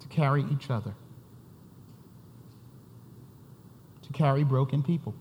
to 0.00 0.08
carry 0.08 0.46
each 0.50 0.70
other, 0.70 0.94
to 4.04 4.12
carry 4.14 4.42
broken 4.42 4.82
people 4.82 5.14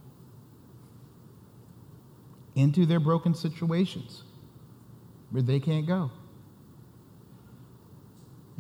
into 2.56 2.86
their 2.86 3.02
broken 3.02 3.36
situations 3.36 4.24
where 5.32 5.44
they 5.44 5.60
can't 5.60 5.86
go, 5.86 6.10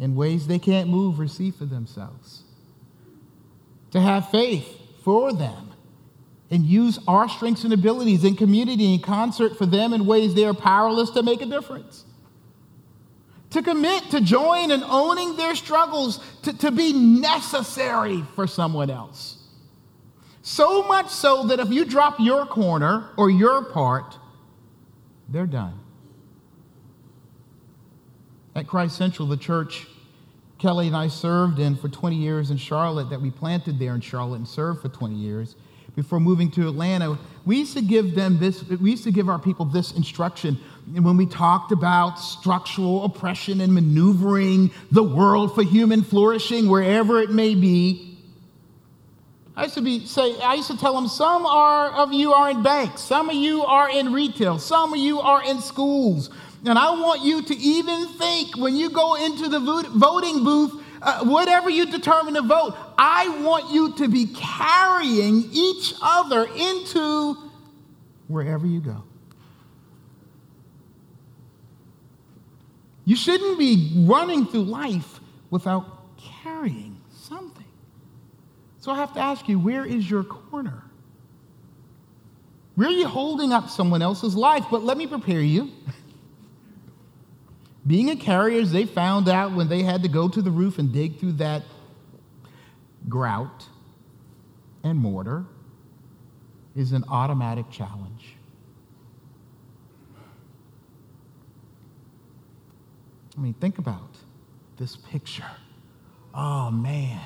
in 0.01 0.15
ways 0.15 0.48
they 0.48 0.60
can't 0.60 0.89
move 0.89 1.17
or 1.17 1.29
see 1.29 1.50
for 1.50 1.63
themselves. 1.63 2.43
To 3.91 4.01
have 4.01 4.29
faith 4.29 4.67
for 5.05 5.31
them 5.31 5.72
and 6.50 6.65
use 6.65 7.00
our 7.08 7.29
strengths 7.29 7.63
and 7.63 7.72
abilities 7.72 8.25
in 8.25 8.36
community 8.36 8.93
and 8.93 9.01
concert 9.01 9.58
for 9.58 9.65
them 9.65 9.93
in 9.93 10.05
ways 10.05 10.34
they 10.34 10.43
are 10.43 10.53
powerless 10.53 11.12
to 11.12 11.24
make 11.24 11.41
a 11.41 11.46
difference. 11.46 12.03
To 13.51 13.62
commit 13.62 14.12
to 14.12 14.20
join 14.20 14.72
and 14.72 14.84
owning 14.84 15.38
their 15.38 15.55
struggles, 15.55 16.20
to, 16.43 16.58
to 16.58 16.72
be 16.72 16.91
necessary 16.91 18.25
for 18.36 18.48
someone 18.48 18.89
else 18.89 19.38
so 20.41 20.84
much 20.84 21.10
so 21.10 21.48
that 21.48 21.60
if 21.60 21.70
you 21.70 21.86
drop 21.86 22.20
your 22.20 22.46
corner 22.46 23.10
or 23.17 23.29
your 23.29 23.63
part, 23.65 24.17
they're 25.29 25.46
done. 25.46 25.79
At 28.55 28.67
Christ 28.67 28.98
Central, 28.98 29.27
the 29.27 29.38
church 29.38 29.88
Kelly 30.62 30.86
and 30.86 30.96
I 30.96 31.08
served 31.08 31.58
in 31.58 31.75
for 31.75 31.89
20 31.89 32.15
years 32.15 32.51
in 32.51 32.58
Charlotte, 32.58 33.10
that 33.10 33.20
we 33.20 33.32
planted 33.32 33.80
there 33.80 33.96
in 33.96 34.01
Charlotte 34.01 34.36
and 34.36 34.48
served 34.48 34.84
for 34.84 34.89
20 34.89 35.15
years, 35.15 35.56
before 35.96 36.20
moving 36.20 36.51
to 36.51 36.68
Atlanta, 36.68 37.18
we 37.46 37.58
used 37.58 37.74
to 37.74 37.82
give 37.82 38.13
them 38.13 38.38
this, 38.38 38.63
we 38.63 38.91
used 38.91 39.03
to 39.06 39.12
give 39.12 39.27
our 39.27 39.39
people 39.39 39.65
this 39.65 39.91
instruction 39.94 40.60
and 40.96 41.03
when 41.03 41.18
we 41.18 41.25
talked 41.25 41.72
about 41.72 42.20
structural 42.20 43.03
oppression 43.06 43.60
and 43.60 43.74
maneuvering 43.74 44.72
the 44.91 45.03
world 45.03 45.56
for 45.56 45.63
human 45.63 46.03
flourishing 46.03 46.70
wherever 46.70 47.20
it 47.20 47.32
may 47.32 47.56
be. 47.56 48.20
I 49.56 49.63
used 49.63 49.75
to 49.75 49.82
be 49.82 50.06
say 50.06 50.39
I 50.41 50.53
used 50.53 50.70
to 50.70 50.77
tell 50.77 50.94
them 50.94 51.08
some 51.08 51.46
are 51.46 51.91
of 51.91 52.13
you 52.13 52.34
are 52.34 52.51
in 52.51 52.63
banks, 52.63 53.01
some 53.01 53.30
of 53.30 53.36
you 53.36 53.63
are 53.63 53.89
in 53.89 54.13
retail, 54.13 54.60
some 54.60 54.94
of 54.94 55.00
you 55.00 55.20
are 55.20 55.44
in 55.44 55.60
schools. 55.60 56.30
And 56.65 56.77
I 56.77 56.91
want 56.91 57.24
you 57.24 57.41
to 57.41 57.56
even 57.56 58.08
think 58.10 58.56
when 58.56 58.75
you 58.75 58.89
go 58.89 59.15
into 59.15 59.50
the 59.50 59.60
voting 59.60 60.44
booth, 60.44 60.84
uh, 61.01 61.25
whatever 61.25 61.70
you 61.70 61.88
determine 61.88 62.36
to 62.36 62.44
vote, 62.44 62.75
I 62.98 63.41
want 63.41 63.72
you 63.72 63.94
to 63.94 64.08
be 64.08 64.27
carrying 64.27 65.50
each 65.51 65.96
other 66.01 66.46
into 66.56 67.36
wherever 68.27 68.68
you 68.68 68.80
go. 68.80 69.03
You 73.06 73.15
shouldn't 73.15 73.58
be 73.58 74.03
running 74.06 74.46
through 74.46 74.65
life 74.65 75.20
without 75.50 76.18
carrying 76.18 77.01
something. 77.12 77.65
So 78.80 78.91
I 78.91 78.96
have 78.98 79.13
to 79.13 79.20
ask 79.20 79.50
you, 79.50 79.58
where 79.58 79.84
is 79.84 80.10
your 80.10 80.24
corner? 80.24 80.84
Where 82.75 82.88
are 82.88 82.91
you 82.91 83.08
holding 83.08 83.51
up 83.51 83.70
someone 83.70 84.03
else's 84.03 84.36
life? 84.36 84.65
But 84.70 84.84
let 84.84 84.98
me 84.98 85.08
prepare 85.08 85.41
you. 85.41 85.72
Being 87.85 88.09
a 88.11 88.15
carrier, 88.15 88.63
they 88.63 88.85
found 88.85 89.27
out 89.27 89.53
when 89.53 89.67
they 89.67 89.83
had 89.83 90.03
to 90.03 90.09
go 90.09 90.29
to 90.29 90.41
the 90.41 90.51
roof 90.51 90.77
and 90.77 90.93
dig 90.93 91.19
through 91.19 91.33
that 91.33 91.63
grout 93.09 93.67
and 94.83 95.00
mortar 95.00 95.45
is 96.75 96.91
an 96.91 97.03
automatic 97.09 97.69
challenge. 97.71 98.35
I 103.38 103.41
mean, 103.41 103.53
think 103.53 103.77
about 103.77 104.17
this 104.77 104.95
picture. 104.95 105.50
Oh 106.33 106.69
man, 106.69 107.19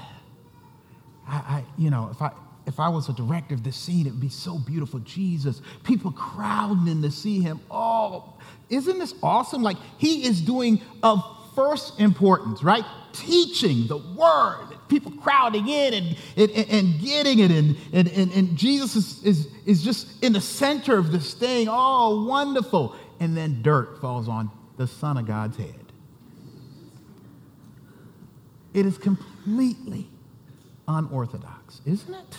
I, 1.27 1.35
I, 1.35 1.65
you 1.77 1.89
know, 1.89 2.09
if 2.11 2.21
I 2.21 2.31
if 2.67 2.79
I 2.79 2.89
was 2.89 3.09
a 3.09 3.13
director 3.13 3.53
of 3.53 3.63
this 3.63 3.75
scene, 3.75 4.07
it'd 4.07 4.19
be 4.19 4.29
so 4.29 4.57
beautiful. 4.57 4.99
Jesus, 4.99 5.61
people 5.83 6.11
crowding 6.11 6.87
in 6.87 7.01
to 7.03 7.11
see 7.11 7.39
him. 7.39 7.59
Oh, 7.69 8.33
isn't 8.69 8.97
this 8.97 9.13
awesome? 9.21 9.61
Like 9.61 9.77
he 9.97 10.25
is 10.25 10.41
doing 10.41 10.81
of 11.03 11.23
first 11.55 11.99
importance, 11.99 12.63
right? 12.63 12.83
Teaching 13.13 13.87
the 13.87 13.97
word, 13.97 14.77
people 14.89 15.11
crowding 15.11 15.67
in 15.67 15.93
and, 15.93 16.17
and, 16.35 16.69
and 16.69 16.99
getting 16.99 17.39
it, 17.39 17.51
and, 17.51 17.77
and, 17.93 18.07
and, 18.09 18.31
and 18.33 18.57
Jesus 18.57 18.95
is, 18.95 19.23
is, 19.23 19.47
is 19.65 19.83
just 19.83 20.23
in 20.23 20.33
the 20.33 20.41
center 20.41 20.97
of 20.97 21.11
this 21.11 21.33
thing. 21.33 21.67
Oh, 21.69 22.25
wonderful. 22.25 22.95
And 23.19 23.37
then 23.37 23.61
dirt 23.61 24.01
falls 24.01 24.27
on 24.27 24.51
the 24.77 24.87
Son 24.87 25.17
of 25.17 25.25
God's 25.25 25.55
head. 25.55 25.93
It 28.73 28.85
is 28.85 28.97
completely 28.97 30.09
unorthodox, 30.87 31.81
isn't 31.85 32.13
it? 32.13 32.37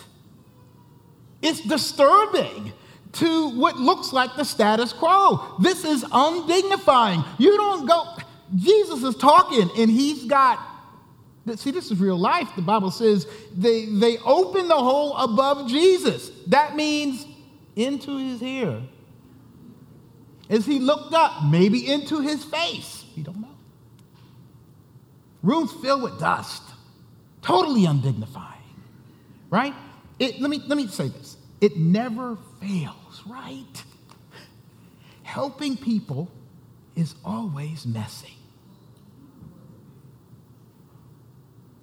It's 1.41 1.61
disturbing 1.61 2.73
to 3.13 3.49
what 3.49 3.77
looks 3.77 4.13
like 4.13 4.35
the 4.35 4.43
status 4.43 4.93
quo. 4.93 5.55
This 5.59 5.83
is 5.85 6.03
undignifying. 6.03 7.25
You 7.37 7.57
don't 7.57 7.87
go, 7.87 8.17
Jesus 8.55 9.03
is 9.03 9.15
talking 9.15 9.69
and 9.77 9.89
he's 9.89 10.25
got, 10.25 10.59
see, 11.55 11.71
this 11.71 11.91
is 11.91 11.99
real 11.99 12.17
life. 12.17 12.49
The 12.55 12.61
Bible 12.61 12.91
says 12.91 13.27
they, 13.55 13.85
they 13.85 14.17
open 14.19 14.67
the 14.67 14.75
hole 14.75 15.15
above 15.17 15.69
Jesus. 15.69 16.29
That 16.47 16.75
means 16.75 17.25
into 17.75 18.17
his 18.17 18.41
ear. 18.41 18.81
As 20.49 20.65
he 20.65 20.79
looked 20.79 21.13
up, 21.13 21.43
maybe 21.45 21.91
into 21.91 22.21
his 22.21 22.43
face. 22.43 23.05
We 23.15 23.23
don't 23.23 23.41
know. 23.41 23.47
Rooms 25.43 25.71
filled 25.81 26.03
with 26.03 26.19
dust, 26.19 26.63
totally 27.41 27.85
undignifying, 27.85 28.63
right? 29.49 29.73
It, 30.19 30.41
let, 30.41 30.49
me, 30.49 30.61
let 30.67 30.77
me 30.77 30.87
say 30.87 31.09
this 31.09 31.37
it 31.61 31.77
never 31.77 32.37
fails, 32.61 33.23
right? 33.25 33.83
Helping 35.23 35.77
people 35.77 36.31
is 36.95 37.15
always 37.23 37.85
messy. 37.85 38.33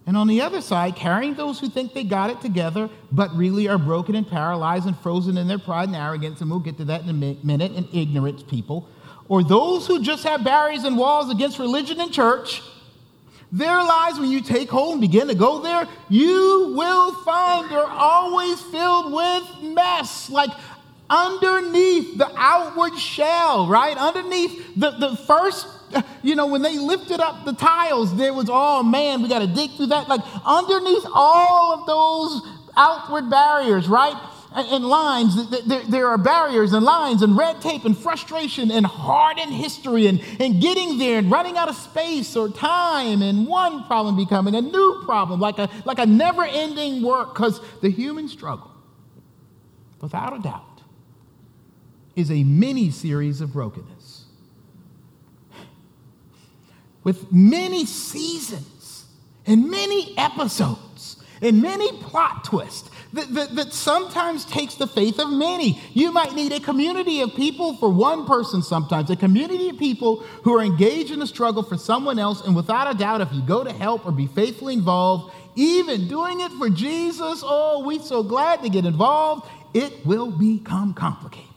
And 0.06 0.16
on 0.18 0.26
the 0.26 0.42
other 0.42 0.61
side, 0.61 0.96
carrying 0.96 1.35
those 1.35 1.59
who 1.59 1.68
think 1.68 1.94
they 1.94 2.04
got 2.04 2.28
it 2.28 2.40
together, 2.40 2.90
but 3.11 3.35
really 3.35 3.68
are 3.68 3.78
broken 3.78 4.14
and 4.14 4.28
paralyzed 4.28 4.87
and 4.87 4.98
frozen 4.98 5.38
in 5.38 5.48
their 5.48 5.59
pride 5.59 5.88
and 5.88 5.96
arrogance, 5.96 6.40
and 6.40 6.50
we'll 6.50 6.61
get 6.61 6.76
to 6.76 6.85
that 6.87 7.02
in 7.02 7.09
a 7.09 7.12
minute, 7.12 7.72
and 7.72 7.88
ignorant 7.92 8.46
people, 8.46 8.87
or 9.28 9.42
those 9.42 9.87
who 9.87 10.02
just 10.02 10.24
have 10.24 10.44
barriers 10.44 10.85
and 10.85 10.98
walls 10.98 11.30
against 11.30 11.59
religion 11.59 12.00
and 12.00 12.12
church, 12.12 12.61
their 13.54 13.76
lives, 13.76 14.18
when 14.18 14.30
you 14.30 14.40
take 14.40 14.68
hold 14.68 14.94
and 14.94 15.00
begin 15.00 15.28
to 15.28 15.34
go 15.36 15.62
there, 15.62 15.86
you 16.08 16.74
will 16.76 17.14
find 17.22 17.70
they're 17.70 17.84
always 17.86 18.60
filled 18.60 19.12
with 19.12 19.62
mess. 19.62 20.28
Like 20.28 20.50
underneath 21.08 22.18
the 22.18 22.32
outward 22.36 22.98
shell, 22.98 23.68
right? 23.68 23.96
Underneath 23.96 24.74
the, 24.74 24.90
the 24.90 25.16
first, 25.16 25.68
you 26.22 26.34
know, 26.34 26.48
when 26.48 26.62
they 26.62 26.78
lifted 26.78 27.20
up 27.20 27.44
the 27.44 27.52
tiles, 27.52 28.16
there 28.16 28.34
was, 28.34 28.48
oh 28.50 28.82
man, 28.82 29.22
we 29.22 29.28
got 29.28 29.38
to 29.38 29.46
dig 29.46 29.70
through 29.76 29.86
that. 29.86 30.08
Like 30.08 30.22
underneath 30.44 31.04
all 31.14 31.78
of 31.78 31.86
those 31.86 32.42
outward 32.76 33.30
barriers, 33.30 33.86
right? 33.86 34.20
And 34.54 34.84
lines, 34.84 35.48
there 35.88 36.06
are 36.06 36.16
barriers 36.16 36.72
and 36.72 36.84
lines 36.84 37.22
and 37.22 37.36
red 37.36 37.60
tape 37.60 37.84
and 37.84 37.98
frustration 37.98 38.70
and 38.70 38.86
hardened 38.86 39.52
history 39.52 40.06
and, 40.06 40.22
and 40.38 40.62
getting 40.62 40.96
there 40.98 41.18
and 41.18 41.30
running 41.30 41.56
out 41.56 41.68
of 41.68 41.74
space 41.74 42.36
or 42.36 42.48
time 42.48 43.20
and 43.20 43.48
one 43.48 43.84
problem 43.84 44.16
becoming 44.16 44.54
a 44.54 44.60
new 44.60 45.02
problem, 45.04 45.40
like 45.40 45.58
a, 45.58 45.68
like 45.84 45.98
a 45.98 46.06
never 46.06 46.44
ending 46.44 47.02
work, 47.02 47.34
because 47.34 47.60
the 47.82 47.90
human 47.90 48.28
struggle, 48.28 48.70
without 50.00 50.36
a 50.36 50.38
doubt, 50.38 50.82
is 52.14 52.30
a 52.30 52.44
mini 52.44 52.92
series 52.92 53.40
of 53.40 53.52
brokenness. 53.52 54.24
With 57.02 57.32
many 57.32 57.86
seasons 57.86 59.06
and 59.46 59.68
many 59.68 60.16
episodes 60.16 61.16
and 61.42 61.60
many 61.60 61.90
plot 61.98 62.44
twists 62.44 62.88
that, 63.14 63.33
that, 63.35 63.55
that, 63.55 63.72
sometimes 63.72 64.44
takes 64.44 64.74
the 64.74 64.88
faith 64.88 65.20
of 65.20 65.31
many. 65.31 65.81
You 65.92 66.11
might 66.11 66.35
need 66.35 66.53
a 66.53 66.59
community 66.59 67.20
of 67.20 67.35
people 67.35 67.77
for 67.77 67.88
one 67.88 68.27
person 68.27 68.61
sometimes, 68.61 69.09
a 69.09 69.16
community 69.16 69.68
of 69.68 69.79
people 69.79 70.16
who 70.42 70.59
are 70.59 70.62
engaged 70.62 71.12
in 71.12 71.22
a 71.22 71.27
struggle 71.27 71.62
for 71.62 71.77
someone 71.77 72.18
else. 72.18 72.44
And 72.44 72.57
without 72.57 72.92
a 72.92 72.98
doubt, 72.98 73.20
if 73.20 73.33
you 73.33 73.40
go 73.42 73.62
to 73.62 73.72
help 73.72 74.05
or 74.05 74.11
be 74.11 74.27
faithfully 74.27 74.74
involved, 74.74 75.33
even 75.55 76.09
doing 76.09 76.40
it 76.40 76.50
for 76.53 76.68
Jesus, 76.68 77.42
oh, 77.44 77.85
we're 77.87 78.00
so 78.00 78.24
glad 78.24 78.62
to 78.62 78.68
get 78.68 78.85
involved, 78.85 79.48
it 79.72 80.05
will 80.05 80.33
become 80.33 80.92
complicated. 80.92 81.50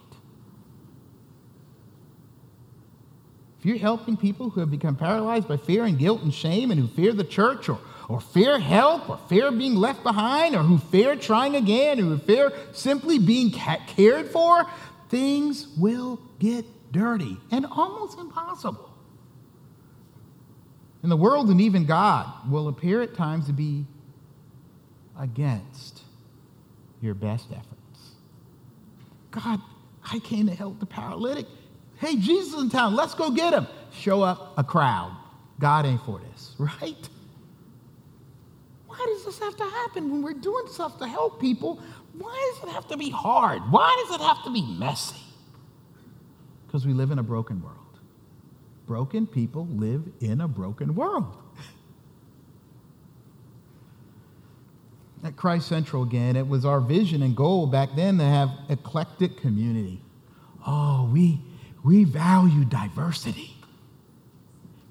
If 3.59 3.65
you're 3.65 3.77
helping 3.77 4.15
people 4.15 4.51
who 4.51 4.59
have 4.59 4.69
become 4.69 4.95
paralyzed 4.95 5.47
by 5.47 5.57
fear 5.57 5.85
and 5.85 5.97
guilt 5.97 6.21
and 6.21 6.31
shame 6.31 6.69
and 6.69 6.79
who 6.79 6.87
fear 6.87 7.13
the 7.13 7.23
church 7.23 7.67
or 7.67 7.79
or 8.07 8.21
fear 8.21 8.57
help, 8.57 9.09
or 9.09 9.17
fear 9.29 9.51
being 9.51 9.75
left 9.75 10.01
behind, 10.03 10.55
or 10.55 10.63
who 10.63 10.77
fear 10.77 11.15
trying 11.15 11.55
again, 11.55 11.99
or 11.99 12.03
who 12.03 12.17
fear 12.17 12.53
simply 12.71 13.19
being 13.19 13.51
cared 13.51 14.27
for, 14.27 14.65
things 15.09 15.67
will 15.77 16.19
get 16.39 16.65
dirty 16.91 17.37
and 17.51 17.65
almost 17.65 18.17
impossible. 18.17 18.89
And 21.03 21.11
the 21.11 21.17
world 21.17 21.49
and 21.49 21.61
even 21.61 21.85
God 21.85 22.49
will 22.49 22.67
appear 22.67 23.01
at 23.01 23.13
times 23.13 23.47
to 23.47 23.53
be 23.53 23.85
against 25.19 26.01
your 27.01 27.13
best 27.13 27.47
efforts. 27.51 28.11
God, 29.31 29.61
I 30.11 30.19
came 30.19 30.47
to 30.47 30.55
help 30.55 30.79
the 30.79 30.85
paralytic. 30.85 31.45
Hey, 31.97 32.15
Jesus 32.15 32.59
in 32.59 32.69
town. 32.69 32.95
Let's 32.95 33.13
go 33.13 33.31
get 33.31 33.53
him. 33.53 33.67
Show 33.91 34.21
up 34.21 34.53
a 34.57 34.63
crowd. 34.63 35.15
God 35.59 35.85
ain't 35.85 36.01
for 36.03 36.19
this, 36.19 36.55
right? 36.59 37.09
Why 38.97 39.05
does 39.05 39.25
this 39.25 39.39
have 39.39 39.55
to 39.57 39.63
happen 39.63 40.11
when 40.11 40.23
we're 40.23 40.33
doing 40.33 40.65
stuff 40.67 40.97
to 40.99 41.07
help 41.07 41.39
people? 41.39 41.79
Why 42.13 42.53
does 42.53 42.69
it 42.69 42.73
have 42.73 42.87
to 42.87 42.97
be 42.97 43.11
hard? 43.11 43.61
Why 43.69 44.05
does 44.05 44.19
it 44.19 44.23
have 44.23 44.43
to 44.45 44.51
be 44.51 44.63
messy? 44.63 45.17
Because 46.65 46.85
we 46.85 46.93
live 46.93 47.11
in 47.11 47.19
a 47.19 47.23
broken 47.23 47.61
world. 47.61 47.77
Broken 48.87 49.27
people 49.27 49.67
live 49.67 50.03
in 50.19 50.41
a 50.41 50.47
broken 50.47 50.95
world. 50.95 51.37
At 55.23 55.35
Christ 55.35 55.67
Central 55.67 56.03
again, 56.03 56.35
it 56.35 56.47
was 56.47 56.65
our 56.65 56.79
vision 56.79 57.21
and 57.21 57.35
goal 57.35 57.67
back 57.67 57.89
then 57.95 58.17
to 58.17 58.23
have 58.23 58.49
eclectic 58.69 59.37
community. 59.37 60.01
Oh, 60.65 61.09
we, 61.13 61.39
we 61.83 62.03
value 62.03 62.65
diversity, 62.65 63.51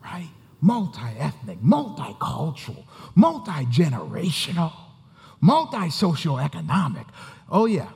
right? 0.05 0.29
Multi 0.61 1.01
ethnic, 1.19 1.61
multicultural, 1.61 2.85
multi 3.15 3.65
generational, 3.67 4.73
multi 5.41 5.89
socioeconomic. 5.89 7.07
Oh, 7.51 7.67
yeah. 7.67 7.89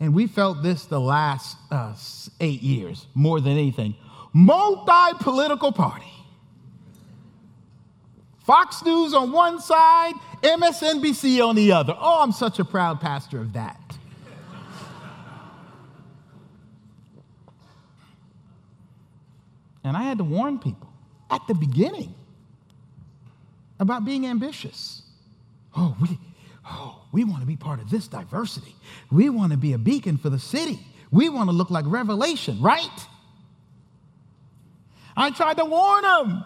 And 0.00 0.14
we 0.14 0.26
felt 0.26 0.62
this 0.62 0.84
the 0.84 1.00
last 1.00 1.56
uh, 1.70 1.94
eight 2.40 2.62
years 2.62 3.06
more 3.14 3.40
than 3.40 3.52
anything. 3.52 3.94
Multi 4.32 5.18
political 5.20 5.72
party. 5.72 6.06
Fox 8.44 8.82
News 8.84 9.12
on 9.12 9.32
one 9.32 9.60
side, 9.60 10.14
MSNBC 10.42 11.46
on 11.46 11.54
the 11.56 11.72
other. 11.72 11.94
Oh, 11.98 12.22
I'm 12.22 12.32
such 12.32 12.58
a 12.58 12.64
proud 12.64 13.00
pastor 13.00 13.40
of 13.40 13.52
that. 13.52 13.88
and 19.88 19.96
I 19.96 20.02
had 20.02 20.18
to 20.18 20.24
warn 20.24 20.58
people 20.58 20.87
at 21.30 21.46
the 21.46 21.54
beginning 21.54 22.14
about 23.80 24.04
being 24.04 24.26
ambitious. 24.26 25.02
Oh, 25.76 25.96
we, 26.00 26.18
oh, 26.66 27.02
we 27.12 27.24
want 27.24 27.40
to 27.40 27.46
be 27.46 27.56
part 27.56 27.80
of 27.80 27.90
this 27.90 28.08
diversity. 28.08 28.74
We 29.10 29.30
want 29.30 29.52
to 29.52 29.58
be 29.58 29.72
a 29.72 29.78
beacon 29.78 30.18
for 30.18 30.30
the 30.30 30.38
city. 30.38 30.80
We 31.10 31.28
want 31.28 31.48
to 31.48 31.54
look 31.54 31.70
like 31.70 31.84
Revelation, 31.86 32.60
right? 32.60 33.06
I 35.16 35.30
tried 35.30 35.56
to 35.58 35.64
warn 35.64 36.02
them. 36.02 36.44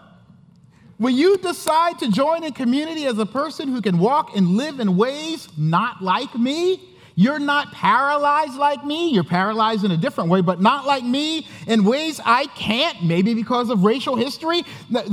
When 0.97 1.15
you 1.15 1.37
decide 1.37 1.99
to 1.99 2.09
join 2.09 2.43
a 2.43 2.51
community 2.51 3.05
as 3.05 3.17
a 3.17 3.25
person 3.25 3.67
who 3.67 3.81
can 3.81 3.97
walk 3.97 4.35
and 4.35 4.49
live 4.49 4.79
in 4.79 4.95
ways 4.95 5.47
not 5.57 6.01
like 6.01 6.33
me, 6.37 6.92
you're 7.15 7.39
not 7.39 7.71
paralyzed 7.71 8.55
like 8.55 8.83
me. 8.83 9.09
You're 9.11 9.23
paralyzed 9.23 9.83
in 9.85 9.91
a 9.91 9.97
different 9.97 10.29
way, 10.29 10.41
but 10.41 10.59
not 10.61 10.85
like 10.85 11.03
me 11.03 11.47
in 11.67 11.83
ways 11.83 12.19
I 12.25 12.47
can't, 12.47 13.03
maybe 13.03 13.33
because 13.33 13.69
of 13.69 13.83
racial 13.83 14.15
history, 14.15 14.63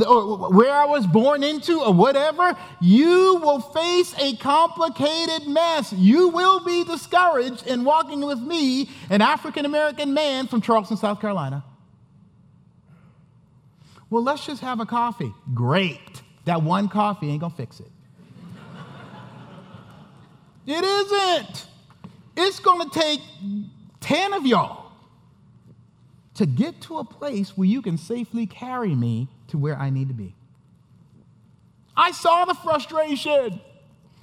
or 0.06 0.50
where 0.50 0.72
I 0.72 0.86
was 0.86 1.06
born 1.06 1.42
into, 1.42 1.80
or 1.80 1.92
whatever. 1.92 2.56
You 2.80 3.36
will 3.42 3.60
face 3.60 4.14
a 4.18 4.36
complicated 4.36 5.46
mess. 5.46 5.92
You 5.92 6.28
will 6.28 6.64
be 6.64 6.84
discouraged 6.84 7.66
in 7.66 7.84
walking 7.84 8.20
with 8.22 8.40
me, 8.40 8.88
an 9.10 9.20
African 9.20 9.66
American 9.66 10.14
man 10.14 10.46
from 10.46 10.62
Charleston, 10.62 10.96
South 10.96 11.20
Carolina. 11.20 11.64
Well, 14.08 14.24
let's 14.24 14.44
just 14.44 14.62
have 14.62 14.80
a 14.80 14.86
coffee. 14.86 15.32
Great. 15.54 16.22
That 16.46 16.62
one 16.62 16.88
coffee 16.88 17.28
ain't 17.28 17.40
gonna 17.40 17.54
fix 17.54 17.78
it. 17.78 17.90
it 20.66 20.82
isn't. 20.82 21.69
It's 22.42 22.58
going 22.58 22.88
to 22.88 22.98
take 22.98 23.20
10 24.00 24.32
of 24.32 24.46
y'all 24.46 24.92
to 26.34 26.46
get 26.46 26.80
to 26.82 26.98
a 26.98 27.04
place 27.04 27.56
where 27.56 27.68
you 27.68 27.82
can 27.82 27.98
safely 27.98 28.46
carry 28.46 28.94
me 28.94 29.28
to 29.48 29.58
where 29.58 29.76
I 29.76 29.90
need 29.90 30.08
to 30.08 30.14
be. 30.14 30.34
I 31.94 32.12
saw 32.12 32.46
the 32.46 32.54
frustration, 32.54 33.60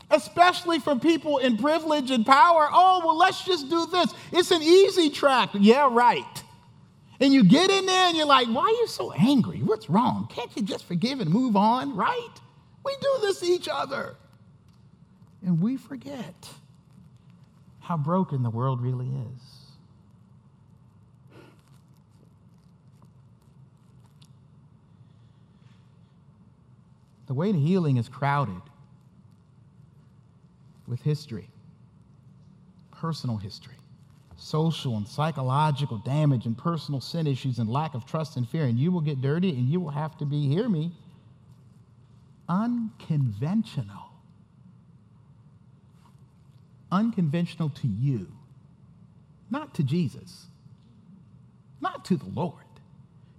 especially 0.10 0.80
for 0.80 0.96
people 0.96 1.38
in 1.38 1.58
privilege 1.58 2.10
and 2.10 2.26
power. 2.26 2.68
Oh, 2.72 3.04
well, 3.06 3.18
let's 3.18 3.44
just 3.46 3.70
do 3.70 3.86
this. 3.86 4.12
It's 4.32 4.50
an 4.50 4.64
easy 4.64 5.12
track. 5.12 5.50
Yeah, 5.54 5.88
right. 5.92 6.44
And 7.20 7.32
you 7.32 7.44
get 7.44 7.70
in 7.70 7.86
there 7.86 8.08
and 8.08 8.18
you're 8.18 8.26
like, 8.26 8.48
why 8.48 8.64
are 8.64 8.82
you 8.82 8.88
so 8.88 9.12
angry? 9.12 9.60
What's 9.60 9.92
wrong? 9.92 10.28
Can't 10.32 10.50
you 10.56 10.64
just 10.64 10.86
forgive 10.86 11.20
and 11.20 11.30
move 11.30 11.56
on, 11.56 11.96
right? 11.96 12.34
We 12.84 12.96
do 13.00 13.18
this 13.22 13.42
to 13.42 13.46
each 13.46 13.68
other. 13.72 14.16
And 15.46 15.62
we 15.62 15.78
forget 15.78 16.50
how 17.88 17.96
broken 17.96 18.44
the 18.44 18.50
world 18.50 18.82
really 18.82 19.08
is. 19.08 19.42
The 27.28 27.34
way 27.34 27.54
to 27.54 27.58
healing 27.58 27.96
is 27.96 28.10
crowded 28.10 28.62
with 30.86 31.02
history, 31.02 31.50
personal 32.92 33.38
history, 33.38 33.76
social 34.36 34.98
and 34.98 35.08
psychological 35.08 35.98
damage, 36.00 36.46
and 36.46 36.58
personal 36.58 37.00
sin 37.00 37.26
issues, 37.26 37.58
and 37.58 37.70
lack 37.70 37.94
of 37.94 38.06
trust 38.06 38.36
and 38.36 38.48
fear. 38.50 38.66
And 38.66 38.78
you 38.78 38.92
will 38.92 39.00
get 39.00 39.22
dirty, 39.22 39.52
and 39.52 39.70
you 39.70 39.80
will 39.80 39.92
have 39.92 40.18
to 40.18 40.26
be, 40.26 40.46
hear 40.50 40.68
me, 40.68 40.92
unconventional 42.50 44.07
unconventional 46.92 47.70
to 47.70 47.88
you, 47.88 48.28
not 49.50 49.74
to 49.76 49.84
Jesus, 49.84 50.48
not 51.82 52.06
to 52.06 52.18
the 52.18 52.30
Lord. 52.30 52.64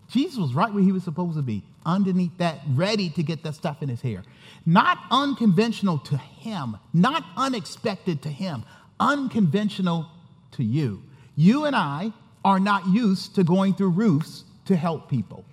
Jesus 0.09 0.39
was 0.39 0.55
right 0.55 0.73
where 0.73 0.83
he 0.83 0.93
was 0.93 1.05
supposed 1.05 1.37
to 1.37 1.43
be, 1.43 1.63
underneath 1.85 2.37
that, 2.39 2.61
ready 2.71 3.11
to 3.11 3.23
get 3.23 3.43
that 3.43 3.55
stuff 3.55 3.83
in 3.83 3.89
his 3.89 4.01
hair. 4.01 4.23
Not 4.65 4.99
unconventional 5.11 5.99
to 5.99 6.17
him, 6.17 6.79
not 6.95 7.25
unexpected 7.37 8.23
to 8.23 8.31
him, 8.31 8.65
unconventional 8.99 10.07
to 10.53 10.65
you. 10.65 11.03
You 11.37 11.67
and 11.67 11.77
I 11.77 12.13
are 12.45 12.59
not 12.59 12.87
used 12.89 13.35
to 13.35 13.45
going 13.45 13.75
through 13.75 13.91
roofs 13.91 14.45
to 14.65 14.77
help 14.77 15.11
people, 15.11 15.45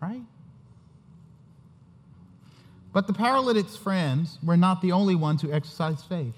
right? 0.00 0.22
But 2.92 3.06
the 3.06 3.12
paralytic's 3.12 3.76
friends 3.76 4.38
were 4.42 4.56
not 4.56 4.80
the 4.82 4.92
only 4.92 5.14
ones 5.14 5.42
who 5.42 5.52
exercised 5.52 6.06
faith. 6.06 6.34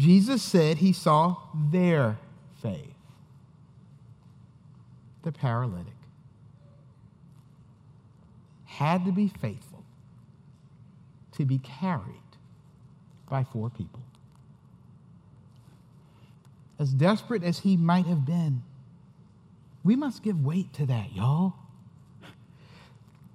Jesus 0.00 0.42
said 0.42 0.78
he 0.78 0.94
saw 0.94 1.36
their 1.54 2.16
faith, 2.62 2.94
the 5.22 5.30
paralytic, 5.30 5.92
had 8.64 9.04
to 9.04 9.12
be 9.12 9.28
faithful 9.28 9.84
to 11.32 11.44
be 11.44 11.58
carried 11.58 12.02
by 13.28 13.44
four 13.44 13.68
people. 13.68 14.00
As 16.78 16.94
desperate 16.94 17.44
as 17.44 17.58
he 17.58 17.76
might 17.76 18.06
have 18.06 18.24
been, 18.24 18.62
we 19.84 19.96
must 19.96 20.22
give 20.22 20.42
weight 20.42 20.72
to 20.72 20.86
that, 20.86 21.12
y'all 21.12 21.59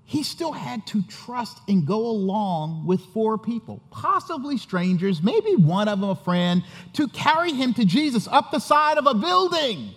he 0.08 0.22
still 0.22 0.52
had 0.52 0.86
to 0.88 1.02
trust 1.04 1.60
and 1.68 1.86
go 1.86 2.06
along 2.06 2.86
with 2.86 3.02
four 3.14 3.40
people, 3.40 3.82
possibly 3.90 4.56
strangers, 4.56 5.22
maybe 5.24 5.56
one 5.56 5.88
of 5.88 6.00
them 6.00 6.10
a 6.10 6.16
friend, 6.16 6.64
to 6.94 7.08
carry 7.08 7.52
him 7.52 7.74
to 7.74 7.86
Jesus 7.86 8.28
up 8.28 8.52
the 8.52 8.60
side 8.60 9.00
of 9.00 9.08
a 9.08 9.16
building. 9.16 9.96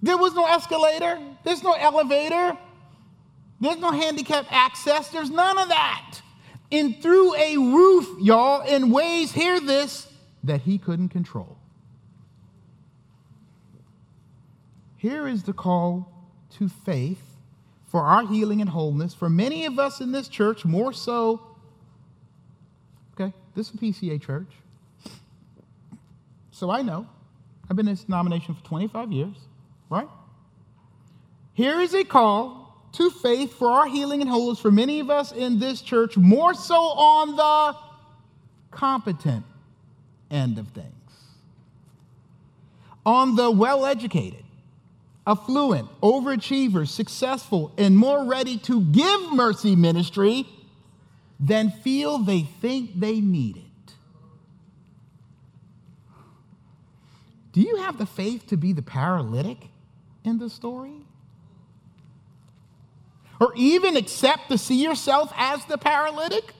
There 0.00 0.16
was 0.16 0.32
no 0.34 0.46
escalator, 0.46 1.20
there's 1.44 1.62
no 1.62 1.74
elevator, 1.74 2.56
there's 3.60 3.78
no 3.78 3.90
handicap 3.90 4.46
access, 4.50 5.08
there's 5.10 5.30
none 5.30 5.58
of 5.58 5.68
that. 5.68 6.20
And 6.72 7.00
through 7.02 7.34
a 7.36 7.56
roof, 7.58 8.08
y'all, 8.20 8.62
in 8.62 8.90
ways, 8.90 9.30
hear 9.30 9.60
this, 9.60 10.08
that 10.42 10.62
he 10.62 10.78
couldn't 10.78 11.10
control. 11.10 11.58
Here 14.96 15.28
is 15.28 15.42
the 15.42 15.52
call 15.52 16.10
to 16.58 16.68
faith 16.68 17.25
for 17.96 18.02
our 18.02 18.26
healing 18.26 18.60
and 18.60 18.68
wholeness. 18.68 19.14
For 19.14 19.30
many 19.30 19.64
of 19.64 19.78
us 19.78 20.02
in 20.02 20.12
this 20.12 20.28
church, 20.28 20.66
more 20.66 20.92
so, 20.92 21.40
okay, 23.14 23.32
this 23.54 23.70
is 23.70 23.76
PCA 23.80 24.20
church. 24.20 24.50
So 26.50 26.70
I 26.70 26.82
know. 26.82 27.06
I've 27.70 27.76
been 27.76 27.88
in 27.88 27.94
this 27.94 28.04
denomination 28.04 28.54
for 28.54 28.62
25 28.66 29.12
years, 29.12 29.36
right? 29.88 30.08
Here 31.54 31.80
is 31.80 31.94
a 31.94 32.04
call 32.04 32.86
to 32.92 33.08
faith 33.08 33.54
for 33.54 33.70
our 33.70 33.86
healing 33.86 34.20
and 34.20 34.28
wholeness 34.28 34.60
for 34.60 34.70
many 34.70 35.00
of 35.00 35.08
us 35.08 35.32
in 35.32 35.58
this 35.58 35.80
church, 35.80 36.18
more 36.18 36.52
so 36.52 36.74
on 36.74 37.34
the 37.34 37.78
competent 38.72 39.46
end 40.30 40.58
of 40.58 40.68
things. 40.68 40.92
On 43.06 43.36
the 43.36 43.50
well 43.50 43.86
educated, 43.86 44.44
affluent, 45.26 45.88
overachiever, 46.00 46.86
successful, 46.86 47.72
and 47.76 47.96
more 47.96 48.24
ready 48.24 48.58
to 48.58 48.80
give 48.80 49.32
mercy 49.32 49.74
ministry 49.74 50.46
than 51.40 51.70
feel 51.70 52.18
they 52.18 52.42
think 52.42 52.98
they 52.98 53.20
need 53.20 53.56
it. 53.56 53.62
Do 57.52 57.60
you 57.60 57.76
have 57.78 57.98
the 57.98 58.06
faith 58.06 58.46
to 58.48 58.56
be 58.56 58.72
the 58.72 58.82
paralytic 58.82 59.58
in 60.24 60.38
the 60.38 60.48
story? 60.48 60.92
Or 63.40 63.52
even 63.56 63.96
accept 63.96 64.50
to 64.50 64.58
see 64.58 64.82
yourself 64.82 65.32
as 65.36 65.64
the 65.64 65.78
paralytic? 65.78 66.52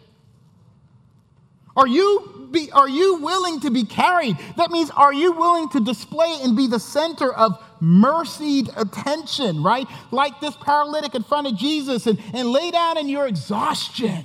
Are 1.76 1.86
you, 1.86 2.48
be, 2.50 2.70
are 2.72 2.88
you 2.88 3.16
willing 3.16 3.60
to 3.60 3.70
be 3.70 3.84
carried? 3.84 4.38
That 4.56 4.70
means, 4.70 4.90
are 4.90 5.12
you 5.12 5.32
willing 5.32 5.68
to 5.70 5.80
display 5.80 6.38
and 6.42 6.56
be 6.56 6.66
the 6.66 6.80
center 6.80 7.32
of 7.32 7.62
mercied 7.80 8.70
attention, 8.76 9.62
right? 9.62 9.86
Like 10.10 10.40
this 10.40 10.56
paralytic 10.56 11.14
in 11.14 11.22
front 11.22 11.46
of 11.46 11.56
Jesus 11.56 12.06
and, 12.06 12.20
and 12.34 12.48
lay 12.48 12.70
down 12.70 12.98
in 12.98 13.08
your 13.08 13.26
exhaustion. 13.26 14.24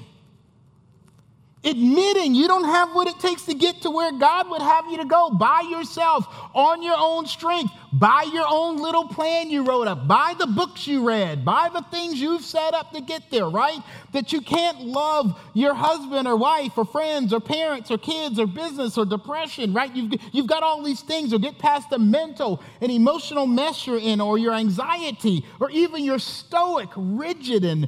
Admitting 1.63 2.33
you 2.33 2.47
don't 2.47 2.63
have 2.63 2.93
what 2.93 3.07
it 3.07 3.19
takes 3.19 3.43
to 3.45 3.53
get 3.53 3.83
to 3.83 3.91
where 3.91 4.11
God 4.11 4.49
would 4.49 4.61
have 4.61 4.85
you 4.89 4.97
to 4.97 5.05
go 5.05 5.29
by 5.29 5.61
yourself, 5.69 6.25
on 6.55 6.81
your 6.81 6.95
own 6.97 7.27
strength, 7.27 7.71
by 7.93 8.25
your 8.33 8.45
own 8.47 8.77
little 8.77 9.07
plan 9.07 9.49
you 9.49 9.65
wrote 9.65 9.87
up, 9.87 10.07
by 10.07 10.33
the 10.37 10.47
books 10.47 10.87
you 10.87 11.05
read, 11.07 11.43
by 11.43 11.69
the 11.73 11.81
things 11.91 12.19
you've 12.19 12.43
set 12.43 12.73
up 12.73 12.91
to 12.93 13.01
get 13.01 13.29
there, 13.29 13.49
right? 13.49 13.79
that 14.11 14.33
you 14.33 14.41
can't 14.41 14.81
love 14.81 15.39
your 15.53 15.73
husband 15.73 16.27
or 16.27 16.35
wife 16.35 16.77
or 16.77 16.85
friends 16.85 17.33
or 17.33 17.39
parents 17.39 17.91
or 17.91 17.97
kids 17.97 18.39
or 18.39 18.47
business 18.47 18.97
or 18.97 19.05
depression, 19.05 19.73
right? 19.73 19.93
You've, 19.95 20.13
you've 20.31 20.47
got 20.47 20.63
all 20.63 20.83
these 20.83 21.01
things, 21.01 21.33
or 21.33 21.39
get 21.39 21.57
past 21.57 21.89
the 21.89 21.99
mental 21.99 22.61
and 22.81 22.91
emotional 22.91 23.45
mess 23.47 23.87
you're 23.87 23.99
in, 23.99 24.21
or 24.21 24.37
your 24.37 24.53
anxiety, 24.53 25.45
or 25.59 25.69
even 25.71 26.03
your 26.03 26.19
stoic, 26.19 26.89
rigid, 26.95 27.63
and 27.63 27.87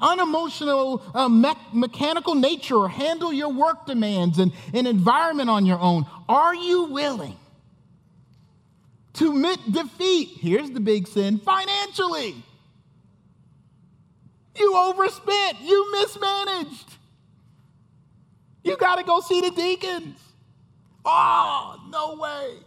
unemotional 0.00 1.02
uh, 1.14 1.28
me- 1.28 1.52
mechanical 1.72 2.34
nature, 2.34 2.76
or 2.76 2.88
handle 2.88 3.32
your 3.32 3.50
work 3.50 3.86
demands 3.86 4.38
and 4.38 4.52
an 4.74 4.86
environment 4.86 5.48
on 5.48 5.66
your 5.66 5.78
own. 5.78 6.06
Are 6.28 6.54
you 6.54 6.84
willing? 6.84 7.36
To 9.14 9.30
admit 9.30 9.58
defeat. 9.70 10.38
Here's 10.40 10.70
the 10.70 10.80
big 10.80 11.06
sin 11.06 11.38
financially. 11.38 12.34
You 14.56 14.76
overspent, 14.76 15.60
you 15.62 15.92
mismanaged. 15.92 16.96
You 18.64 18.76
got 18.76 18.96
to 18.96 19.02
go 19.02 19.20
see 19.20 19.40
the 19.40 19.50
deacons. 19.50 20.18
Oh, 21.04 21.80
no 21.90 22.16
way. 22.20 22.58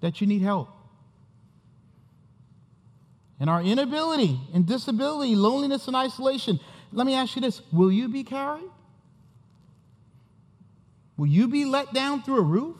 That 0.00 0.20
you 0.20 0.26
need 0.26 0.42
help. 0.42 0.68
And 3.40 3.48
our 3.48 3.62
inability 3.62 4.38
and 4.52 4.66
disability, 4.66 5.34
loneliness 5.34 5.86
and 5.86 5.96
isolation. 5.96 6.60
Let 6.92 7.06
me 7.06 7.14
ask 7.14 7.34
you 7.36 7.42
this 7.42 7.62
will 7.72 7.90
you 7.90 8.08
be 8.08 8.22
carried? 8.22 8.70
Will 11.16 11.26
you 11.26 11.48
be 11.48 11.64
let 11.64 11.92
down 11.92 12.22
through 12.22 12.38
a 12.38 12.42
roof? 12.42 12.76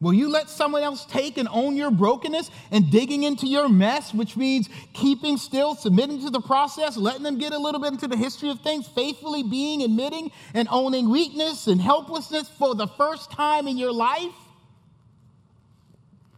Will 0.00 0.14
you 0.14 0.30
let 0.30 0.48
someone 0.48 0.82
else 0.82 1.04
take 1.04 1.36
and 1.36 1.46
own 1.52 1.76
your 1.76 1.90
brokenness 1.90 2.50
and 2.70 2.90
digging 2.90 3.24
into 3.24 3.46
your 3.46 3.68
mess, 3.68 4.14
which 4.14 4.34
means 4.34 4.66
keeping 4.94 5.36
still, 5.36 5.74
submitting 5.74 6.22
to 6.22 6.30
the 6.30 6.40
process, 6.40 6.96
letting 6.96 7.22
them 7.22 7.36
get 7.36 7.52
a 7.52 7.58
little 7.58 7.80
bit 7.80 7.92
into 7.92 8.08
the 8.08 8.16
history 8.16 8.48
of 8.48 8.60
things, 8.60 8.88
faithfully 8.88 9.42
being, 9.42 9.82
admitting, 9.82 10.32
and 10.54 10.68
owning 10.70 11.10
weakness 11.10 11.66
and 11.66 11.82
helplessness 11.82 12.48
for 12.48 12.74
the 12.74 12.86
first 12.86 13.30
time 13.30 13.68
in 13.68 13.76
your 13.76 13.92
life? 13.92 14.32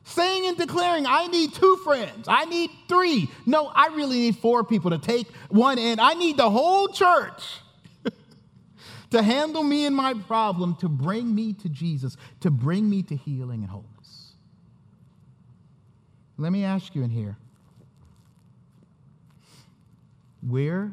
Saying 0.03 0.49
and 0.49 0.57
declaring, 0.57 1.07
I 1.07 1.29
need 1.29 1.55
two 1.55 1.77
friends, 1.85 2.27
I 2.27 2.47
need 2.47 2.69
three. 2.89 3.31
No, 3.47 3.69
I 3.69 3.95
really 3.95 4.19
need 4.19 4.39
four 4.39 4.65
people 4.65 4.91
to 4.91 4.99
take 4.99 5.29
one 5.51 5.79
in. 5.79 6.01
I 6.01 6.15
need 6.15 6.37
the 6.37 6.51
whole 6.51 6.89
church 6.89 7.41
to 9.13 9.23
handle 9.23 9.63
me 9.63 9.87
and 9.87 9.95
my 9.95 10.15
problem, 10.15 10.75
to 10.77 10.89
bring 10.89 11.35
me 11.35 11.53
to 11.53 11.69
Jesus, 11.69 12.17
to 12.41 12.51
bring 12.51 12.89
me 12.89 13.03
to 13.05 13.15
healing 13.15 13.61
and 13.61 13.71
wholeness. 13.71 14.33
Let 16.39 16.51
me 16.51 16.65
ask 16.65 16.95
you 16.95 17.03
in 17.03 17.11
here 17.11 17.37
where 20.41 20.93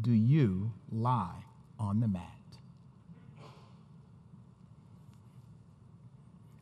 do 0.00 0.12
you 0.12 0.72
lie 0.92 1.44
on 1.78 2.00
the 2.00 2.08
mat? 2.08 2.22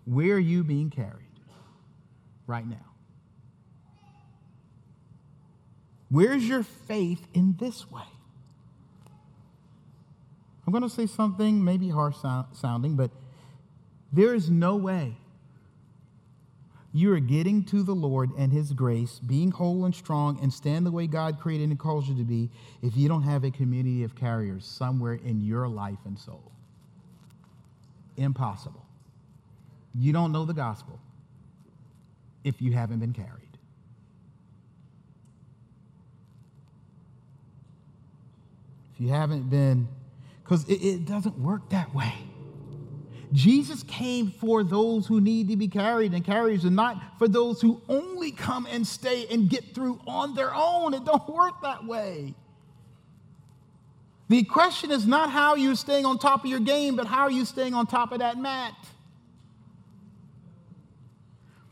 Where 0.04 0.34
are 0.34 0.38
you 0.38 0.62
being 0.64 0.90
carried 0.90 1.16
right 2.46 2.66
now? 2.66 2.76
Where's 6.10 6.46
your 6.46 6.62
faith 6.62 7.26
in 7.32 7.56
this 7.58 7.90
way? 7.90 8.02
I'm 10.72 10.80
going 10.80 10.88
to 10.88 10.96
say 10.96 11.04
something 11.04 11.62
maybe 11.62 11.90
harsh 11.90 12.16
sounding, 12.54 12.96
but 12.96 13.10
there 14.10 14.34
is 14.34 14.48
no 14.48 14.74
way 14.74 15.18
you 16.94 17.12
are 17.12 17.20
getting 17.20 17.62
to 17.64 17.82
the 17.82 17.94
Lord 17.94 18.30
and 18.38 18.50
His 18.50 18.72
grace, 18.72 19.18
being 19.18 19.50
whole 19.50 19.84
and 19.84 19.94
strong, 19.94 20.38
and 20.40 20.50
stand 20.50 20.86
the 20.86 20.90
way 20.90 21.06
God 21.06 21.38
created 21.38 21.68
and 21.68 21.78
calls 21.78 22.08
you 22.08 22.14
to 22.16 22.24
be 22.24 22.48
if 22.80 22.96
you 22.96 23.06
don't 23.06 23.22
have 23.22 23.44
a 23.44 23.50
community 23.50 24.02
of 24.02 24.14
carriers 24.14 24.64
somewhere 24.64 25.12
in 25.12 25.42
your 25.42 25.68
life 25.68 25.98
and 26.06 26.18
soul. 26.18 26.50
Impossible. 28.16 28.86
You 29.94 30.14
don't 30.14 30.32
know 30.32 30.46
the 30.46 30.54
gospel 30.54 30.98
if 32.44 32.62
you 32.62 32.72
haven't 32.72 33.00
been 33.00 33.12
carried. 33.12 33.58
If 38.94 39.02
you 39.02 39.08
haven't 39.10 39.50
been 39.50 39.86
because 40.42 40.64
it, 40.68 40.82
it 40.82 41.04
doesn't 41.04 41.38
work 41.38 41.70
that 41.70 41.94
way. 41.94 42.14
Jesus 43.32 43.82
came 43.84 44.30
for 44.30 44.62
those 44.62 45.06
who 45.06 45.20
need 45.20 45.48
to 45.48 45.56
be 45.56 45.68
carried 45.68 46.12
and 46.12 46.24
carries, 46.24 46.64
and 46.64 46.76
not 46.76 47.18
for 47.18 47.26
those 47.26 47.60
who 47.60 47.80
only 47.88 48.30
come 48.30 48.66
and 48.66 48.86
stay 48.86 49.26
and 49.30 49.48
get 49.48 49.74
through 49.74 50.00
on 50.06 50.34
their 50.34 50.54
own. 50.54 50.92
It 50.92 51.04
don't 51.04 51.26
work 51.28 51.62
that 51.62 51.86
way. 51.86 52.34
The 54.28 54.44
question 54.44 54.90
is 54.90 55.06
not 55.06 55.30
how 55.30 55.54
you're 55.54 55.74
staying 55.74 56.04
on 56.04 56.18
top 56.18 56.44
of 56.44 56.50
your 56.50 56.60
game, 56.60 56.96
but 56.96 57.06
how 57.06 57.22
are 57.22 57.30
you 57.30 57.44
staying 57.44 57.74
on 57.74 57.86
top 57.86 58.12
of 58.12 58.18
that 58.18 58.38
mat? 58.38 58.74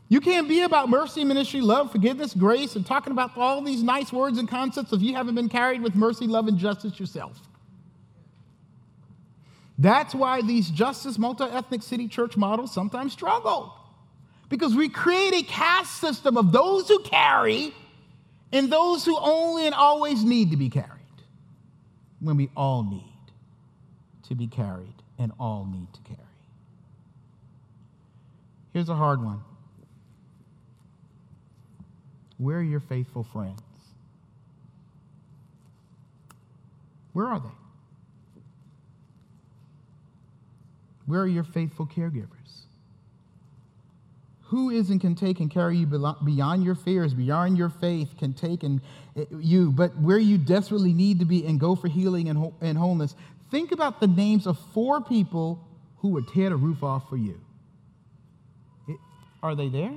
You 0.09 0.19
can't 0.19 0.47
be 0.47 0.61
about 0.61 0.89
mercy, 0.89 1.23
ministry, 1.23 1.61
love, 1.61 1.91
forgiveness, 1.91 2.33
grace, 2.33 2.75
and 2.75 2.85
talking 2.85 3.11
about 3.11 3.37
all 3.37 3.61
these 3.61 3.81
nice 3.81 4.11
words 4.11 4.37
and 4.37 4.47
concepts 4.47 4.91
if 4.91 5.01
you 5.01 5.15
haven't 5.15 5.35
been 5.35 5.47
carried 5.47 5.81
with 5.81 5.95
mercy, 5.95 6.27
love, 6.27 6.47
and 6.47 6.57
justice 6.57 6.99
yourself. 6.99 7.39
That's 9.77 10.13
why 10.13 10.41
these 10.41 10.69
justice 10.69 11.17
multi 11.17 11.45
ethnic 11.45 11.81
city 11.81 12.07
church 12.07 12.37
models 12.37 12.73
sometimes 12.73 13.13
struggle. 13.13 13.73
Because 14.49 14.75
we 14.75 14.89
create 14.89 15.33
a 15.33 15.43
caste 15.43 15.99
system 15.99 16.37
of 16.37 16.51
those 16.51 16.87
who 16.87 16.99
carry 17.03 17.73
and 18.51 18.71
those 18.71 19.05
who 19.05 19.17
only 19.17 19.65
and 19.65 19.73
always 19.73 20.23
need 20.23 20.51
to 20.51 20.57
be 20.57 20.69
carried, 20.69 20.89
when 22.19 22.37
we 22.37 22.49
all 22.55 22.83
need 22.83 23.03
to 24.27 24.35
be 24.35 24.47
carried 24.47 24.93
and 25.17 25.31
all 25.39 25.65
need 25.65 25.87
to 25.93 26.01
carry. 26.01 26.19
Here's 28.73 28.89
a 28.89 28.95
hard 28.95 29.21
one 29.21 29.41
Where 32.37 32.57
are 32.57 32.63
your 32.63 32.79
faithful 32.79 33.23
friends? 33.23 33.61
Where 37.13 37.27
are 37.27 37.39
they? 37.39 37.60
Where 41.11 41.19
are 41.19 41.27
your 41.27 41.43
faithful 41.43 41.85
caregivers? 41.85 42.61
Who 44.43 44.69
is 44.69 44.89
and 44.89 45.01
can 45.01 45.13
take 45.13 45.41
and 45.41 45.51
carry 45.51 45.75
you 45.75 45.85
beyond 45.85 46.63
your 46.63 46.75
fears, 46.75 47.13
beyond 47.13 47.57
your 47.57 47.67
faith, 47.67 48.17
can 48.17 48.31
take 48.31 48.63
and 48.63 48.79
eh, 49.17 49.25
you, 49.37 49.73
but 49.73 49.97
where 49.97 50.17
you 50.17 50.37
desperately 50.37 50.93
need 50.93 51.19
to 51.19 51.25
be 51.25 51.45
and 51.45 51.59
go 51.59 51.75
for 51.75 51.89
healing 51.89 52.29
and, 52.29 52.53
and 52.61 52.77
wholeness? 52.77 53.13
Think 53.49 53.73
about 53.73 53.99
the 53.99 54.07
names 54.07 54.47
of 54.47 54.57
four 54.73 55.01
people 55.01 55.67
who 55.97 56.07
would 56.11 56.29
tear 56.29 56.49
the 56.49 56.55
roof 56.55 56.81
off 56.81 57.09
for 57.09 57.17
you. 57.17 57.41
It, 58.87 58.95
are 59.43 59.53
they 59.53 59.67
there? 59.67 59.93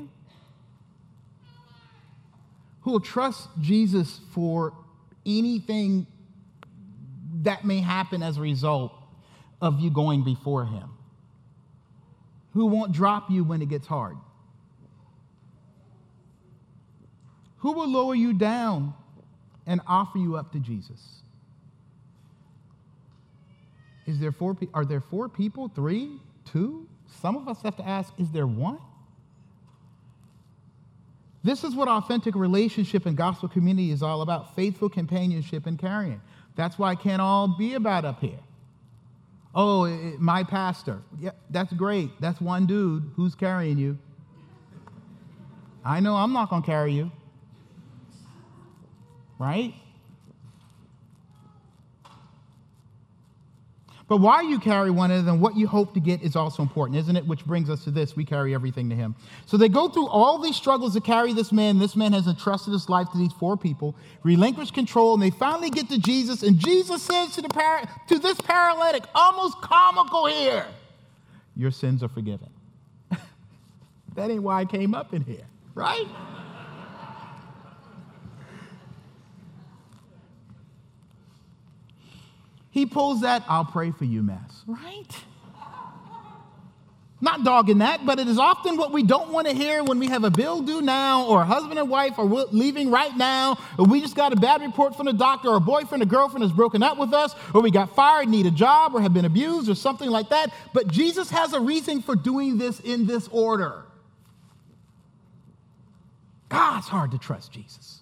Who 2.81 2.90
will 2.90 2.98
trust 2.98 3.48
Jesus 3.61 4.18
for 4.33 4.72
anything 5.24 6.09
that 7.42 7.64
may 7.64 7.79
happen 7.79 8.20
as 8.24 8.37
a 8.37 8.40
result 8.40 8.92
of 9.62 9.79
you 9.79 9.90
going 9.90 10.24
before 10.24 10.66
him? 10.66 10.90
Who 12.55 12.67
won't 12.67 12.93
drop 12.93 13.31
you 13.31 13.45
when 13.45 13.61
it 13.61 13.69
gets 13.69 13.87
hard? 13.87 14.17
Who 17.59 17.73
will 17.73 17.88
lower 17.88 18.14
you 18.14 18.33
down 18.33 18.95
and 19.67 19.81
offer 19.87 20.19
you 20.19 20.37
up 20.37 20.53
to 20.53 20.61
Jesus? 20.61 21.01
Is 24.07 24.19
there 24.21 24.33
four 24.33 24.57
are 24.73 24.85
there 24.85 25.01
four 25.01 25.29
people? 25.29 25.69
Three? 25.69 26.21
Two? 26.45 26.87
Some 27.21 27.37
of 27.37 27.49
us 27.49 27.61
have 27.62 27.77
to 27.77 27.87
ask, 27.87 28.12
is 28.19 28.31
there 28.31 28.47
one? 28.47 28.79
This 31.43 31.64
is 31.64 31.75
what 31.75 31.88
authentic 31.88 32.35
relationship 32.35 33.05
and 33.05 33.17
gospel 33.17 33.49
community 33.49 33.90
is 33.90 34.03
all 34.03 34.23
about 34.23 34.55
faithful 34.55 34.88
companionship 34.88 35.67
and 35.67 35.79
carrying. 35.79 36.21
That's 36.57 36.79
why 36.79 36.93
it 36.93 37.01
can't 37.01 37.21
all 37.21 37.49
be 37.49 37.75
about 37.75 38.05
up 38.05 38.21
here. 38.21 38.38
Oh, 39.55 39.85
it, 39.85 40.21
my 40.21 40.43
pastor. 40.43 41.01
Yeah, 41.19 41.31
that's 41.51 41.73
great. 41.73 42.11
That's 42.21 42.40
one 42.40 42.67
dude 42.67 43.11
who's 43.14 43.35
carrying 43.35 43.79
you. 43.79 43.99
I 45.85 46.01
know 46.01 46.17
I'm 46.17 46.33
not 46.33 46.51
going 46.51 46.62
to 46.62 46.67
carry 46.67 46.93
you. 46.93 47.12
Right? 49.38 49.75
But 54.07 54.19
why 54.19 54.43
you 54.43 54.59
carry 54.59 54.90
one 54.90 55.11
other 55.11 55.23
than 55.23 55.40
what 55.40 55.57
you 55.57 55.67
hope 55.67 55.95
to 55.95 56.01
get 56.01 56.23
is 56.23 56.37
also 56.37 56.62
important, 56.62 56.99
isn't 56.99 57.17
it? 57.17 57.27
Which 57.27 57.45
brings 57.47 57.71
us 57.71 57.85
to 57.85 57.90
this 57.90 58.14
we 58.14 58.25
carry 58.25 58.55
everything 58.55 58.90
to 58.90 58.95
Him. 58.95 59.14
So 59.47 59.57
they 59.57 59.71
go 59.71 59.88
through 59.88 60.09
all 60.09 60.38
these 60.38 60.57
struggles 60.57 60.93
to 60.93 61.01
carry 61.01 61.33
this 61.33 61.53
man. 61.53 61.79
This 61.79 61.97
man 61.97 62.12
has 62.12 62.27
entrusted 62.27 62.75
his 62.75 62.90
life 62.90 63.11
to 63.12 63.19
these 63.19 63.33
four 63.33 63.57
people, 63.57 63.95
relinquish 64.23 64.73
control, 64.73 65.14
and 65.14 65.23
they 65.23 65.31
finally 65.31 65.71
get 65.71 65.88
to 65.88 65.99
Jesus. 65.99 66.43
And 66.43 66.59
Jesus 66.59 67.03
says 67.03 67.31
to, 67.37 67.43
the 67.43 67.49
par- 67.49 67.88
to 68.09 68.19
this 68.19 68.38
paralytic, 68.43 69.05
almost 69.14 69.61
comical 69.62 70.27
here, 70.27 70.67
Your 71.57 71.71
sins 71.71 72.03
are 72.03 72.09
forgiven. 72.09 72.51
that 74.17 74.31
ain't 74.31 74.43
why 74.43 74.61
I 74.61 74.64
came 74.67 74.95
up 74.95 75.14
in 75.14 75.23
here. 75.25 75.47
right? 75.75 76.07
He 82.75 82.87
pulls 82.87 83.21
that 83.21 83.45
I'll 83.49 83.65
pray 83.65 83.93
for 83.93 84.05
you 84.05 84.21
mess, 84.21 84.65
right? 84.67 85.07
Not 87.21 87.45
dogging 87.45 87.79
that, 87.79 88.05
but 88.05 88.19
it 88.19 88.27
is 88.27 88.37
often 88.37 88.77
what 88.77 88.91
we 88.91 89.05
don't 89.05 89.31
want 89.31 89.47
to 89.47 89.55
hear 89.55 89.85
when 89.85 90.01
we 90.01 90.09
have 90.09 90.25
a 90.25 90.31
bill 90.31 90.61
due 90.61 90.83
now, 90.83 91.25
or 91.27 91.43
a 91.43 91.45
husband 91.45 91.79
and 91.79 91.89
wife 91.89 92.19
are 92.19 92.25
leaving 92.25 92.91
right 92.91 93.17
now, 93.17 93.57
or 93.79 93.87
we 93.87 94.01
just 94.01 94.17
got 94.17 94.33
a 94.33 94.37
bad 94.37 94.61
report 94.61 94.97
from 94.97 95.07
the 95.07 95.13
doctor, 95.13 95.51
or 95.51 95.57
a 95.59 95.61
boyfriend 95.61 96.03
or 96.03 96.07
girlfriend 96.07 96.43
has 96.43 96.51
broken 96.51 96.83
up 96.83 96.99
with 96.99 97.15
us, 97.15 97.33
or 97.55 97.63
we 97.63 97.71
got 97.71 97.95
fired, 97.95 98.29
need 98.29 98.45
a 98.45 98.51
job, 98.51 98.93
or 98.93 99.01
have 99.01 99.15
been 99.15 99.25
abused, 99.25 99.71
or 99.71 99.77
something 99.77 100.11
like 100.11 100.31
that. 100.31 100.53
But 100.73 100.89
Jesus 100.89 101.31
has 101.31 101.53
a 101.53 101.61
reason 101.61 102.03
for 102.03 102.17
doing 102.17 102.59
this 102.59 102.81
in 102.81 103.07
this 103.07 103.29
order. 103.29 103.85
God, 106.49 106.79
it's 106.79 106.89
hard 106.89 107.13
to 107.13 107.19
trust 107.19 107.53
Jesus. 107.53 108.01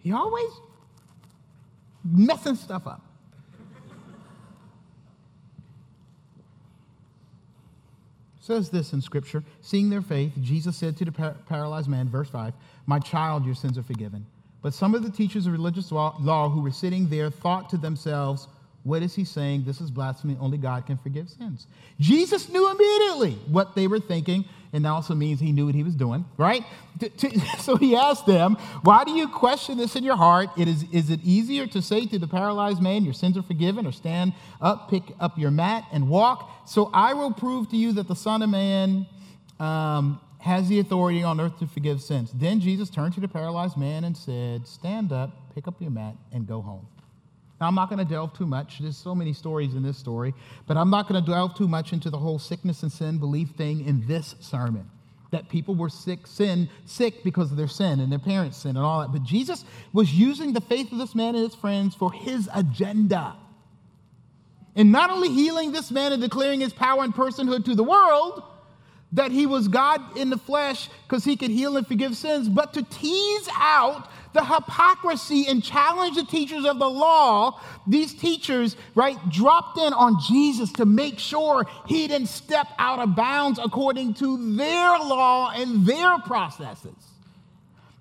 He 0.00 0.12
always 0.12 0.50
messing 2.04 2.56
stuff 2.56 2.86
up. 2.86 3.02
Says 8.42 8.68
this 8.68 8.92
in 8.92 9.00
Scripture 9.00 9.42
Seeing 9.60 9.88
their 9.88 10.02
faith, 10.02 10.32
Jesus 10.40 10.76
said 10.76 10.96
to 10.98 11.04
the 11.04 11.12
par- 11.12 11.36
paralyzed 11.48 11.88
man, 11.88 12.08
verse 12.08 12.28
5, 12.28 12.52
My 12.86 12.98
child, 12.98 13.46
your 13.46 13.54
sins 13.54 13.78
are 13.78 13.82
forgiven. 13.82 14.26
But 14.60 14.74
some 14.74 14.94
of 14.94 15.02
the 15.02 15.10
teachers 15.10 15.46
of 15.46 15.52
religious 15.52 15.90
law, 15.90 16.16
law 16.20 16.48
who 16.48 16.60
were 16.60 16.70
sitting 16.70 17.08
there 17.08 17.30
thought 17.30 17.70
to 17.70 17.76
themselves, 17.76 18.46
what 18.84 19.02
is 19.02 19.14
he 19.14 19.24
saying? 19.24 19.64
This 19.64 19.80
is 19.80 19.90
blasphemy. 19.90 20.36
Only 20.40 20.58
God 20.58 20.86
can 20.86 20.98
forgive 20.98 21.30
sins. 21.30 21.66
Jesus 22.00 22.48
knew 22.48 22.68
immediately 22.68 23.38
what 23.48 23.76
they 23.76 23.86
were 23.86 24.00
thinking, 24.00 24.44
and 24.72 24.84
that 24.84 24.88
also 24.88 25.14
means 25.14 25.38
he 25.38 25.52
knew 25.52 25.66
what 25.66 25.74
he 25.74 25.82
was 25.82 25.94
doing, 25.94 26.24
right? 26.36 26.64
So 27.58 27.76
he 27.76 27.96
asked 27.96 28.26
them, 28.26 28.56
Why 28.82 29.04
do 29.04 29.12
you 29.12 29.26
question 29.28 29.76
this 29.76 29.96
in 29.96 30.04
your 30.04 30.16
heart? 30.16 30.50
It 30.56 30.68
is, 30.68 30.84
is 30.92 31.10
it 31.10 31.20
easier 31.24 31.66
to 31.66 31.82
say 31.82 32.06
to 32.06 32.18
the 32.18 32.28
paralyzed 32.28 32.80
man, 32.80 33.04
Your 33.04 33.14
sins 33.14 33.36
are 33.36 33.42
forgiven, 33.42 33.86
or 33.86 33.92
stand 33.92 34.32
up, 34.60 34.88
pick 34.88 35.02
up 35.18 35.38
your 35.38 35.50
mat, 35.50 35.84
and 35.92 36.08
walk? 36.08 36.68
So 36.68 36.90
I 36.94 37.14
will 37.14 37.32
prove 37.32 37.70
to 37.70 37.76
you 37.76 37.92
that 37.94 38.08
the 38.08 38.14
Son 38.14 38.42
of 38.42 38.50
Man 38.50 39.06
um, 39.58 40.20
has 40.38 40.68
the 40.68 40.78
authority 40.78 41.22
on 41.22 41.40
earth 41.40 41.58
to 41.58 41.66
forgive 41.66 42.00
sins. 42.02 42.30
Then 42.32 42.60
Jesus 42.60 42.88
turned 42.90 43.14
to 43.14 43.20
the 43.20 43.28
paralyzed 43.28 43.76
man 43.76 44.04
and 44.04 44.16
said, 44.16 44.66
Stand 44.66 45.12
up, 45.12 45.54
pick 45.54 45.66
up 45.66 45.80
your 45.80 45.90
mat, 45.90 46.14
and 46.32 46.46
go 46.46 46.62
home. 46.62 46.86
Now, 47.62 47.68
I'm 47.68 47.76
not 47.76 47.88
going 47.88 48.00
to 48.00 48.04
delve 48.04 48.36
too 48.36 48.44
much. 48.44 48.80
There's 48.80 48.96
so 48.96 49.14
many 49.14 49.32
stories 49.32 49.74
in 49.74 49.84
this 49.84 49.96
story, 49.96 50.34
but 50.66 50.76
I'm 50.76 50.90
not 50.90 51.06
going 51.06 51.24
to 51.24 51.30
delve 51.30 51.54
too 51.54 51.68
much 51.68 51.92
into 51.92 52.10
the 52.10 52.18
whole 52.18 52.40
sickness 52.40 52.82
and 52.82 52.90
sin 52.90 53.18
belief 53.18 53.50
thing 53.50 53.86
in 53.86 54.04
this 54.08 54.34
sermon. 54.40 54.90
That 55.30 55.48
people 55.48 55.76
were 55.76 55.88
sick, 55.88 56.26
sin, 56.26 56.68
sick 56.86 57.22
because 57.22 57.52
of 57.52 57.56
their 57.56 57.68
sin 57.68 58.00
and 58.00 58.10
their 58.10 58.18
parents' 58.18 58.56
sin 58.56 58.70
and 58.70 58.84
all 58.84 59.02
that. 59.02 59.12
But 59.12 59.22
Jesus 59.22 59.64
was 59.92 60.12
using 60.12 60.52
the 60.52 60.60
faith 60.60 60.90
of 60.90 60.98
this 60.98 61.14
man 61.14 61.36
and 61.36 61.44
his 61.44 61.54
friends 61.54 61.94
for 61.94 62.12
his 62.12 62.50
agenda. 62.52 63.36
And 64.74 64.90
not 64.90 65.10
only 65.10 65.28
healing 65.28 65.70
this 65.70 65.92
man 65.92 66.12
and 66.12 66.20
declaring 66.20 66.58
his 66.58 66.72
power 66.72 67.04
and 67.04 67.14
personhood 67.14 67.64
to 67.66 67.76
the 67.76 67.84
world, 67.84 68.42
that 69.12 69.30
he 69.30 69.46
was 69.46 69.68
God 69.68 70.16
in 70.16 70.30
the 70.30 70.38
flesh 70.38 70.88
because 71.06 71.24
he 71.24 71.36
could 71.36 71.50
heal 71.50 71.76
and 71.76 71.86
forgive 71.86 72.16
sins, 72.16 72.48
but 72.48 72.74
to 72.74 72.82
tease 72.82 73.48
out 73.52 74.08
the 74.32 74.44
hypocrisy 74.44 75.46
and 75.48 75.62
challenge 75.62 76.16
the 76.16 76.24
teachers 76.24 76.64
of 76.64 76.78
the 76.78 76.88
law. 76.88 77.60
These 77.86 78.14
teachers, 78.14 78.76
right, 78.94 79.18
dropped 79.28 79.78
in 79.78 79.92
on 79.92 80.20
Jesus 80.20 80.72
to 80.72 80.86
make 80.86 81.18
sure 81.18 81.66
he 81.86 82.08
didn't 82.08 82.28
step 82.28 82.68
out 82.78 82.98
of 82.98 83.14
bounds 83.14 83.58
according 83.62 84.14
to 84.14 84.56
their 84.56 84.98
law 84.98 85.50
and 85.50 85.86
their 85.86 86.18
processes. 86.18 87.11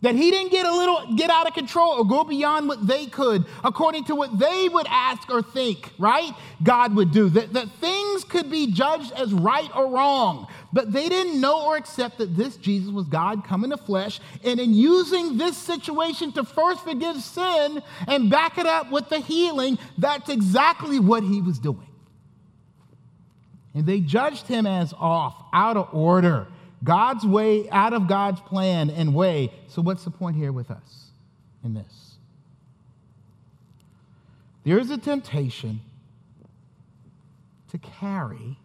That 0.02 0.16
he 0.16 0.32
didn't 0.32 0.52
get 0.52 0.66
a 0.66 0.72
little 0.72 1.14
get 1.16 1.30
out 1.30 1.48
of 1.48 1.54
control 1.54 1.94
or 1.94 2.06
go 2.06 2.24
beyond 2.24 2.68
what 2.68 2.88
they 2.88 3.06
could, 3.06 3.46
according 3.64 4.06
to 4.06 4.16
what 4.16 4.38
they 4.40 4.68
would 4.68 4.88
ask 4.90 5.30
or 5.30 5.44
think, 5.44 5.92
right? 6.00 6.34
God 6.64 6.96
would 6.96 7.12
do. 7.12 7.30
That, 7.30 7.54
that 7.54 7.70
things 7.74 8.24
could 8.24 8.50
be 8.50 8.72
judged 8.72 9.12
as 9.12 9.32
right 9.32 9.70
or 9.76 9.92
wrong. 9.92 10.48
But 10.74 10.92
they 10.92 11.08
didn't 11.08 11.40
know 11.40 11.68
or 11.68 11.78
accept 11.78 12.18
that 12.18 12.36
this 12.36 12.58
Jesus 12.58 12.90
was 12.92 13.06
God 13.08 13.44
come 13.44 13.64
in 13.64 13.70
the 13.70 13.78
flesh. 13.78 14.20
And 14.44 14.60
in 14.60 14.74
using 14.74 15.38
this 15.38 15.56
situation 15.56 16.32
to 16.34 16.46
first 16.46 16.84
forgive 16.84 17.18
sin 17.18 17.84
and 18.08 18.32
back 18.32 18.58
it 18.58 18.66
up 18.66 18.92
with 18.92 19.08
the 19.10 19.20
healing, 19.20 19.78
that's 20.00 20.30
exactly 20.30 21.00
what 21.00 21.24
he 21.24 21.42
was 21.42 21.60
doing. 21.60 21.88
And 23.76 23.86
they 23.86 24.00
judged 24.00 24.48
him 24.48 24.66
as 24.66 24.94
off, 24.94 25.36
out 25.54 25.78
of 25.78 25.94
order. 25.94 26.48
God's 26.84 27.26
way 27.26 27.70
out 27.70 27.94
of 27.94 28.08
God's 28.08 28.42
plan 28.42 28.90
and 28.90 29.14
way. 29.14 29.52
So, 29.68 29.82
what's 29.82 30.04
the 30.04 30.12
point 30.12 30.36
here 30.36 30.52
with 30.52 30.72
us 30.72 31.12
in 31.64 31.74
this? 31.74 32.16
There 34.64 34.80
is 34.80 34.90
a 34.90 34.98
temptation 34.98 35.82
to 37.70 37.78
carry 37.78 38.58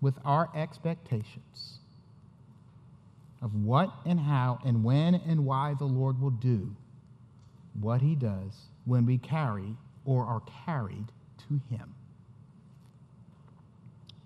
with 0.00 0.14
our 0.24 0.48
expectations 0.54 1.78
of 3.42 3.54
what 3.54 3.92
and 4.04 4.18
how 4.18 4.58
and 4.64 4.82
when 4.82 5.14
and 5.14 5.44
why 5.44 5.74
the 5.78 5.84
Lord 5.84 6.20
will 6.20 6.30
do 6.30 6.74
what 7.80 8.00
he 8.00 8.14
does 8.14 8.68
when 8.84 9.06
we 9.06 9.18
carry 9.18 9.76
or 10.04 10.24
are 10.24 10.42
carried 10.64 11.06
to 11.48 11.60
him. 11.70 11.94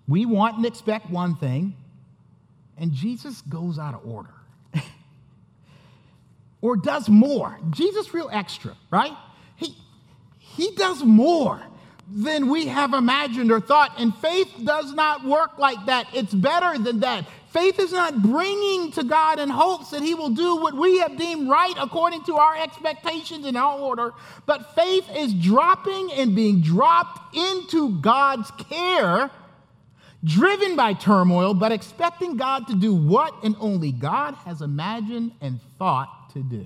We 0.07 0.25
want 0.25 0.57
and 0.57 0.65
expect 0.65 1.09
one 1.09 1.35
thing, 1.35 1.75
and 2.77 2.91
Jesus 2.91 3.41
goes 3.41 3.79
out 3.79 3.93
of 3.93 4.05
order 4.05 4.33
or 6.61 6.75
does 6.75 7.07
more. 7.07 7.57
Jesus, 7.69 8.13
real 8.13 8.29
extra, 8.31 8.75
right? 8.91 9.13
He, 9.55 9.77
he 10.37 10.71
does 10.71 11.03
more 11.03 11.61
than 12.11 12.49
we 12.49 12.67
have 12.67 12.93
imagined 12.93 13.51
or 13.51 13.59
thought. 13.59 13.93
And 13.97 14.15
faith 14.17 14.51
does 14.63 14.93
not 14.93 15.23
work 15.23 15.57
like 15.57 15.85
that. 15.85 16.07
It's 16.13 16.33
better 16.33 16.77
than 16.77 16.99
that. 16.99 17.25
Faith 17.53 17.79
is 17.79 17.91
not 17.91 18.21
bringing 18.21 18.91
to 18.93 19.03
God 19.03 19.39
in 19.39 19.47
hopes 19.47 19.91
that 19.91 20.01
He 20.01 20.15
will 20.15 20.31
do 20.31 20.55
what 20.55 20.73
we 20.73 20.97
have 20.99 21.15
deemed 21.17 21.47
right 21.47 21.75
according 21.79 22.23
to 22.23 22.35
our 22.35 22.57
expectations 22.57 23.45
and 23.45 23.55
our 23.55 23.77
order, 23.77 24.11
but 24.47 24.73
faith 24.73 25.05
is 25.15 25.31
dropping 25.35 26.11
and 26.13 26.35
being 26.35 26.61
dropped 26.61 27.35
into 27.35 27.91
God's 27.99 28.49
care 28.69 29.29
driven 30.23 30.75
by 30.75 30.93
turmoil, 30.93 31.53
but 31.53 31.71
expecting 31.71 32.37
God 32.37 32.67
to 32.67 32.75
do 32.75 32.93
what 32.93 33.33
and 33.43 33.55
only 33.59 33.91
God 33.91 34.35
has 34.45 34.61
imagined 34.61 35.33
and 35.41 35.59
thought 35.77 36.31
to 36.33 36.41
do. 36.41 36.65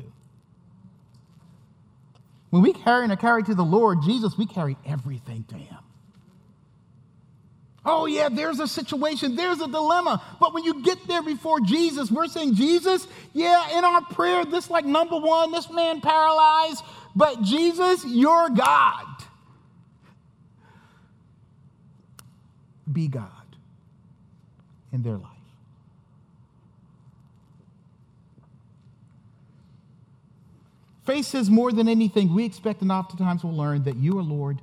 When 2.49 2.61
we 2.61 2.73
carry 2.73 3.03
and 3.03 3.11
are 3.11 3.17
carried 3.17 3.47
to 3.47 3.55
the 3.55 3.63
Lord 3.63 3.99
Jesus, 4.03 4.37
we 4.37 4.45
carry 4.45 4.77
everything 4.85 5.43
to 5.49 5.55
Him. 5.55 5.77
Oh, 7.83 8.05
yeah, 8.05 8.27
there's 8.29 8.59
a 8.59 8.67
situation, 8.67 9.35
there's 9.35 9.61
a 9.61 9.67
dilemma. 9.67 10.21
But 10.39 10.53
when 10.53 10.65
you 10.65 10.83
get 10.83 11.07
there 11.07 11.23
before 11.23 11.61
Jesus, 11.61 12.11
we're 12.11 12.27
saying, 12.27 12.55
Jesus, 12.55 13.07
yeah, 13.33 13.77
in 13.77 13.85
our 13.85 14.01
prayer, 14.01 14.43
this 14.45 14.69
like 14.69 14.85
number 14.85 15.17
one, 15.17 15.51
this 15.51 15.69
man 15.69 16.01
paralyzed, 16.01 16.83
but 17.15 17.41
Jesus, 17.41 18.03
you're 18.05 18.49
God. 18.49 19.05
Be 22.91 23.07
God 23.07 23.36
in 24.91 25.03
their 25.03 25.17
life. 25.17 25.31
Faith 31.05 31.25
says 31.25 31.49
more 31.49 31.71
than 31.71 31.87
anything, 31.87 32.33
we 32.33 32.43
expect 32.43 32.81
and 32.81 32.91
oftentimes 32.91 33.43
will 33.43 33.55
learn 33.55 33.83
that 33.83 33.95
you 33.95 34.19
are 34.19 34.23
Lord. 34.23 34.59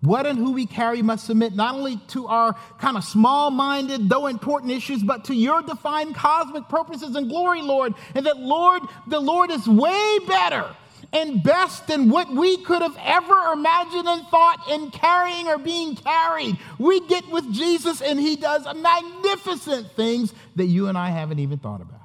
What 0.00 0.26
and 0.26 0.38
who 0.38 0.52
we 0.52 0.66
carry 0.66 1.02
must 1.02 1.26
submit 1.26 1.54
not 1.54 1.74
only 1.74 1.96
to 2.08 2.26
our 2.26 2.54
kind 2.78 2.96
of 2.96 3.04
small 3.04 3.50
minded, 3.50 4.08
though 4.08 4.26
important 4.26 4.72
issues, 4.72 5.02
but 5.02 5.24
to 5.24 5.34
your 5.34 5.62
defined 5.62 6.14
cosmic 6.14 6.68
purposes 6.68 7.16
and 7.16 7.28
glory, 7.28 7.62
Lord. 7.62 7.94
And 8.14 8.26
that, 8.26 8.38
Lord, 8.38 8.82
the 9.06 9.20
Lord 9.20 9.50
is 9.50 9.66
way 9.66 10.18
better 10.26 10.74
and 11.14 11.42
best 11.42 11.86
than 11.86 12.10
what 12.10 12.30
we 12.30 12.58
could 12.58 12.82
have 12.82 12.96
ever 13.00 13.52
imagined 13.52 14.08
and 14.08 14.26
thought 14.26 14.68
in 14.70 14.90
carrying 14.90 15.46
or 15.46 15.58
being 15.58 15.94
carried. 15.94 16.58
We 16.78 17.06
get 17.06 17.26
with 17.30 17.50
Jesus 17.52 18.02
and 18.02 18.18
he 18.18 18.34
does 18.34 18.66
magnificent 18.74 19.92
things 19.92 20.34
that 20.56 20.66
you 20.66 20.88
and 20.88 20.98
I 20.98 21.10
haven't 21.10 21.38
even 21.38 21.58
thought 21.58 21.80
about. 21.80 22.00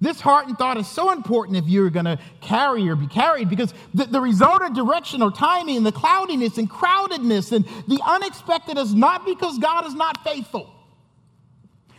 This 0.00 0.20
heart 0.20 0.46
and 0.46 0.56
thought 0.56 0.76
is 0.78 0.86
so 0.86 1.10
important 1.10 1.58
if 1.58 1.66
you're 1.66 1.90
going 1.90 2.04
to 2.04 2.18
carry 2.40 2.88
or 2.88 2.94
be 2.94 3.08
carried 3.08 3.50
because 3.50 3.74
the, 3.92 4.04
the 4.04 4.20
result 4.20 4.62
or 4.62 4.70
direction 4.70 5.22
or 5.22 5.32
timing 5.32 5.76
and 5.76 5.84
the 5.84 5.92
cloudiness 5.92 6.56
and 6.56 6.70
crowdedness 6.70 7.52
and 7.52 7.66
the 7.88 8.00
unexpected 8.06 8.78
is 8.78 8.94
not 8.94 9.26
because 9.26 9.58
God 9.58 9.86
is 9.86 9.94
not 9.94 10.22
faithful. 10.22 10.72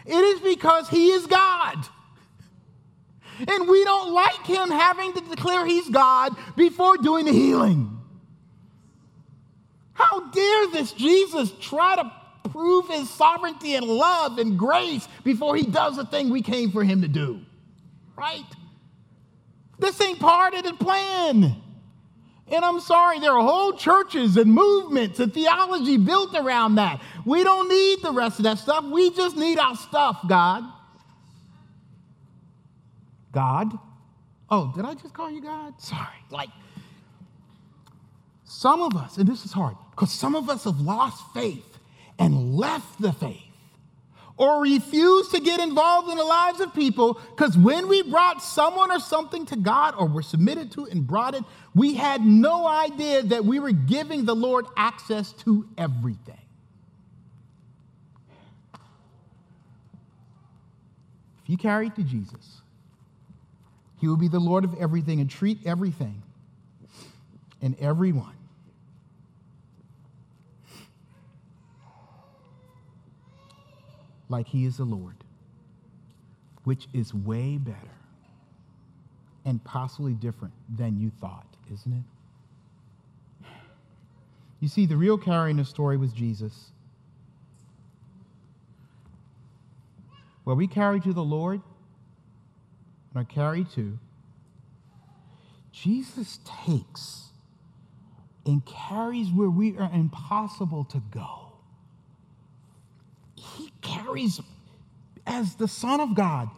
It 0.05 0.13
is 0.13 0.39
because 0.39 0.89
He 0.89 1.11
is 1.11 1.27
God. 1.27 1.85
And 3.47 3.67
we 3.67 3.83
don't 3.83 4.11
like 4.11 4.45
him 4.45 4.69
having 4.69 5.13
to 5.13 5.21
declare 5.21 5.65
he's 5.65 5.89
God 5.89 6.35
before 6.55 6.97
doing 6.97 7.25
the 7.25 7.31
healing. 7.31 7.97
How 9.93 10.29
dare 10.29 10.67
this 10.67 10.91
Jesus 10.93 11.51
try 11.59 11.95
to 11.95 12.11
prove 12.51 12.87
his 12.89 13.09
sovereignty 13.09 13.75
and 13.75 13.85
love 13.85 14.37
and 14.37 14.57
grace 14.57 15.07
before 15.23 15.55
he 15.55 15.63
does 15.63 15.95
the 15.95 16.05
thing 16.05 16.29
we 16.29 16.41
came 16.41 16.71
for 16.71 16.83
him 16.83 17.01
to 17.01 17.07
do. 17.07 17.41
Right? 18.15 18.45
This 19.77 19.99
ain't 20.01 20.19
part 20.19 20.53
of 20.53 20.63
the 20.63 20.73
plan. 20.73 21.55
And 22.51 22.65
I'm 22.65 22.79
sorry, 22.79 23.19
there 23.19 23.31
are 23.31 23.43
whole 23.43 23.73
churches 23.73 24.35
and 24.35 24.51
movements 24.51 25.19
and 25.19 25.33
theology 25.33 25.97
built 25.97 26.35
around 26.35 26.75
that. 26.75 26.99
We 27.25 27.43
don't 27.43 27.69
need 27.69 28.01
the 28.01 28.11
rest 28.11 28.39
of 28.39 28.43
that 28.43 28.57
stuff. 28.57 28.83
We 28.85 29.11
just 29.11 29.37
need 29.37 29.59
our 29.59 29.75
stuff, 29.75 30.19
God. 30.27 30.63
God? 33.31 33.77
Oh, 34.49 34.71
did 34.75 34.85
I 34.85 34.93
just 34.95 35.13
call 35.13 35.29
you 35.29 35.41
God? 35.41 35.79
Sorry. 35.81 36.07
Like, 36.29 36.49
some 38.43 38.81
of 38.81 38.95
us, 38.95 39.17
and 39.17 39.27
this 39.27 39.45
is 39.45 39.51
hard, 39.51 39.75
because 39.91 40.11
some 40.11 40.35
of 40.35 40.49
us 40.49 40.63
have 40.63 40.79
lost 40.79 41.23
faith 41.33 41.77
and 42.17 42.55
left 42.55 43.01
the 43.01 43.13
faith 43.13 43.43
or 44.39 44.61
refused 44.61 45.31
to 45.31 45.41
get 45.41 45.59
involved 45.59 46.09
in 46.09 46.17
the 46.17 46.23
lives 46.23 46.61
of 46.61 46.73
people 46.73 47.19
because 47.35 47.57
when 47.57 47.89
we 47.89 48.01
brought 48.01 48.41
someone 48.41 48.89
or 48.89 48.99
something 48.99 49.45
to 49.45 49.57
God 49.57 49.93
or 49.97 50.07
were 50.07 50.21
submitted 50.21 50.71
to 50.71 50.85
it 50.85 50.93
and 50.93 51.05
brought 51.05 51.35
it, 51.35 51.43
we 51.75 51.93
had 51.93 52.21
no 52.21 52.65
idea 52.65 53.21
that 53.21 53.43
we 53.43 53.59
were 53.59 53.73
giving 53.73 54.23
the 54.23 54.35
Lord 54.35 54.65
access 54.77 55.33
to 55.33 55.67
everything. 55.77 56.37
If 61.43 61.49
you 61.49 61.57
carry 61.57 61.87
it 61.87 61.95
to 61.97 62.03
Jesus, 62.03 62.61
He 63.99 64.07
will 64.07 64.17
be 64.17 64.27
the 64.27 64.39
Lord 64.39 64.63
of 64.63 64.73
everything 64.79 65.19
and 65.19 65.29
treat 65.29 65.65
everything 65.65 66.23
and 67.61 67.75
everyone 67.79 68.35
like 74.29 74.47
He 74.47 74.65
is 74.65 74.77
the 74.77 74.85
Lord, 74.85 75.15
which 76.63 76.87
is 76.93 77.13
way 77.13 77.57
better 77.57 77.77
and 79.43 79.61
possibly 79.63 80.13
different 80.13 80.53
than 80.77 80.97
you 80.97 81.11
thought, 81.19 81.47
isn't 81.73 81.91
it? 81.91 82.03
You 84.61 84.67
see, 84.67 84.85
the 84.85 84.97
real 84.97 85.17
carry 85.17 85.51
in 85.51 85.63
story 85.65 85.97
was 85.97 86.13
Jesus. 86.13 86.71
Where 90.43 90.55
we 90.55 90.67
carry 90.67 90.99
to 91.01 91.13
the 91.13 91.23
Lord 91.23 91.61
and 93.13 93.21
are 93.21 93.25
carried 93.25 93.69
to, 93.71 93.97
Jesus 95.71 96.39
takes 96.65 97.29
and 98.45 98.65
carries 98.65 99.29
where 99.29 99.49
we 99.49 99.77
are 99.77 99.89
impossible 99.93 100.83
to 100.85 101.01
go. 101.11 101.53
He 103.35 103.71
carries 103.81 104.41
as 105.25 105.55
the 105.55 105.67
Son 105.67 105.99
of 105.99 106.15
God 106.15 106.49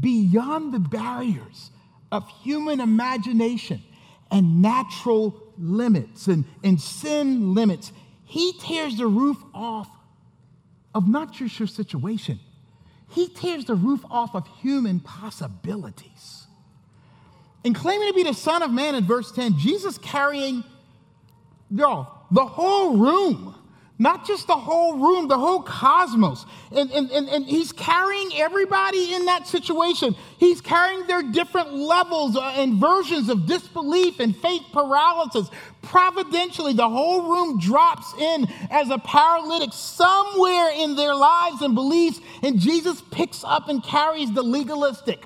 beyond 0.00 0.72
the 0.72 0.78
barriers 0.78 1.70
of 2.12 2.28
human 2.42 2.80
imagination 2.80 3.82
and 4.30 4.62
natural 4.62 5.42
limits 5.58 6.26
and, 6.26 6.44
and 6.62 6.80
sin 6.80 7.54
limits. 7.54 7.92
He 8.24 8.52
tears 8.60 8.96
the 8.96 9.06
roof 9.06 9.38
off 9.54 9.88
of 10.94 11.08
not 11.08 11.32
just 11.32 11.58
your 11.58 11.68
situation, 11.68 12.38
he 13.08 13.28
tears 13.28 13.64
the 13.64 13.74
roof 13.74 14.04
off 14.10 14.34
of 14.34 14.46
human 14.60 15.00
possibilities. 15.00 16.46
In 17.64 17.74
claiming 17.74 18.08
to 18.08 18.14
be 18.14 18.22
the 18.22 18.34
Son 18.34 18.62
of 18.62 18.70
Man 18.70 18.94
in 18.94 19.04
verse 19.04 19.32
10, 19.32 19.58
Jesus 19.58 19.98
carrying, 19.98 20.62
y'all, 21.70 22.26
the 22.30 22.44
whole 22.44 22.96
room 22.96 23.54
not 23.98 24.26
just 24.26 24.46
the 24.46 24.56
whole 24.56 24.96
room, 24.96 25.26
the 25.26 25.38
whole 25.38 25.62
cosmos. 25.62 26.46
And, 26.70 26.90
and, 26.92 27.10
and, 27.10 27.28
and, 27.28 27.44
he's 27.44 27.72
carrying 27.72 28.30
everybody 28.36 29.14
in 29.14 29.26
that 29.26 29.48
situation. 29.48 30.14
He's 30.38 30.60
carrying 30.60 31.06
their 31.06 31.22
different 31.22 31.74
levels 31.74 32.36
uh, 32.36 32.54
and 32.56 32.74
versions 32.74 33.28
of 33.28 33.46
disbelief 33.46 34.20
and 34.20 34.36
faith 34.36 34.62
paralysis. 34.72 35.50
Providentially, 35.82 36.74
the 36.74 36.88
whole 36.88 37.22
room 37.22 37.58
drops 37.58 38.14
in 38.14 38.46
as 38.70 38.90
a 38.90 38.98
paralytic 38.98 39.70
somewhere 39.72 40.70
in 40.70 40.94
their 40.94 41.14
lives 41.14 41.62
and 41.62 41.74
beliefs, 41.74 42.20
and 42.42 42.60
Jesus 42.60 43.02
picks 43.10 43.42
up 43.42 43.68
and 43.68 43.82
carries 43.82 44.32
the 44.32 44.42
legalistic 44.42 45.24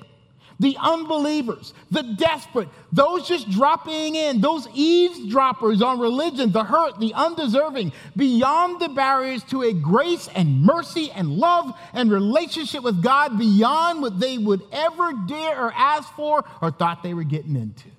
the 0.59 0.77
unbelievers, 0.79 1.73
the 1.91 2.03
desperate, 2.03 2.69
those 2.91 3.27
just 3.27 3.49
dropping 3.49 4.15
in, 4.15 4.41
those 4.41 4.67
eavesdroppers 4.73 5.81
on 5.81 5.99
religion, 5.99 6.51
the 6.51 6.63
hurt, 6.63 6.99
the 6.99 7.13
undeserving, 7.13 7.91
beyond 8.15 8.79
the 8.79 8.89
barriers 8.89 9.43
to 9.45 9.63
a 9.63 9.73
grace 9.73 10.29
and 10.35 10.61
mercy 10.63 11.11
and 11.11 11.29
love 11.29 11.73
and 11.93 12.11
relationship 12.11 12.83
with 12.83 13.01
God 13.01 13.37
beyond 13.37 14.01
what 14.01 14.19
they 14.19 14.37
would 14.37 14.61
ever 14.71 15.13
dare 15.27 15.59
or 15.59 15.73
ask 15.73 16.13
for 16.15 16.43
or 16.61 16.71
thought 16.71 17.03
they 17.03 17.13
were 17.13 17.23
getting 17.23 17.55
into. 17.55 17.89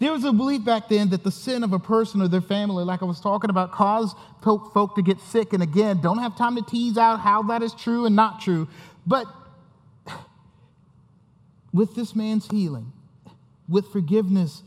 There 0.00 0.12
was 0.12 0.24
a 0.24 0.32
belief 0.32 0.64
back 0.64 0.88
then 0.88 1.08
that 1.10 1.22
the 1.22 1.30
sin 1.30 1.64
of 1.64 1.72
a 1.72 1.78
person 1.78 2.20
or 2.20 2.28
their 2.28 2.42
family, 2.42 2.84
like 2.84 3.00
I 3.00 3.06
was 3.06 3.20
talking 3.20 3.48
about, 3.48 3.72
caused 3.72 4.16
folk 4.42 4.96
to 4.96 5.02
get 5.02 5.18
sick. 5.20 5.52
And 5.52 5.62
again, 5.62 6.00
don't 6.02 6.18
have 6.18 6.36
time 6.36 6.56
to 6.56 6.62
tease 6.62 6.98
out 6.98 7.20
how 7.20 7.42
that 7.44 7.62
is 7.62 7.72
true 7.72 8.04
and 8.04 8.14
not 8.14 8.40
true. 8.40 8.68
But 9.06 9.26
with 11.74 11.96
this 11.96 12.14
man's 12.14 12.46
healing, 12.48 12.92
with 13.68 13.90
forgiveness, 13.92 14.62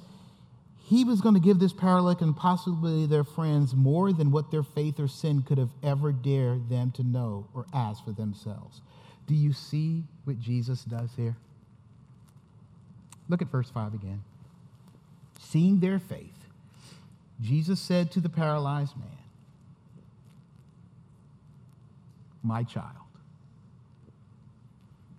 he 0.83 1.05
was 1.05 1.21
going 1.21 1.35
to 1.35 1.41
give 1.41 1.57
this 1.57 1.71
paralytic 1.71 2.21
and 2.21 2.35
possibly 2.35 3.05
their 3.05 3.23
friends 3.23 3.73
more 3.73 4.11
than 4.11 4.29
what 4.29 4.51
their 4.51 4.61
faith 4.61 4.99
or 4.99 5.07
sin 5.07 5.41
could 5.41 5.57
have 5.57 5.69
ever 5.81 6.11
dared 6.11 6.69
them 6.69 6.91
to 6.91 7.03
know 7.03 7.47
or 7.53 7.65
ask 7.73 8.03
for 8.03 8.11
themselves. 8.11 8.81
Do 9.25 9.35
you 9.35 9.53
see 9.53 10.03
what 10.25 10.39
Jesus 10.39 10.83
does 10.83 11.09
here? 11.15 11.37
Look 13.29 13.41
at 13.41 13.47
verse 13.49 13.69
5 13.69 13.93
again. 13.93 14.23
Seeing 15.39 15.79
their 15.79 15.99
faith, 15.99 16.47
Jesus 17.41 17.79
said 17.79 18.11
to 18.11 18.19
the 18.19 18.29
paralyzed 18.29 18.97
man, 18.97 19.07
My 22.43 22.63
child 22.63 23.06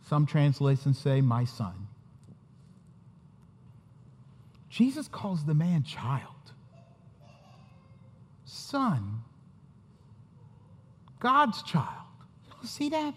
some 0.08 0.26
translations 0.26 0.98
say, 0.98 1.20
my 1.20 1.44
son. 1.44 1.86
Jesus 4.70 5.08
calls 5.08 5.44
the 5.44 5.54
man 5.54 5.82
child, 5.82 6.34
son, 8.44 9.20
God's 11.20 11.62
child. 11.62 11.86
You 12.62 12.68
see 12.68 12.88
that? 12.90 13.14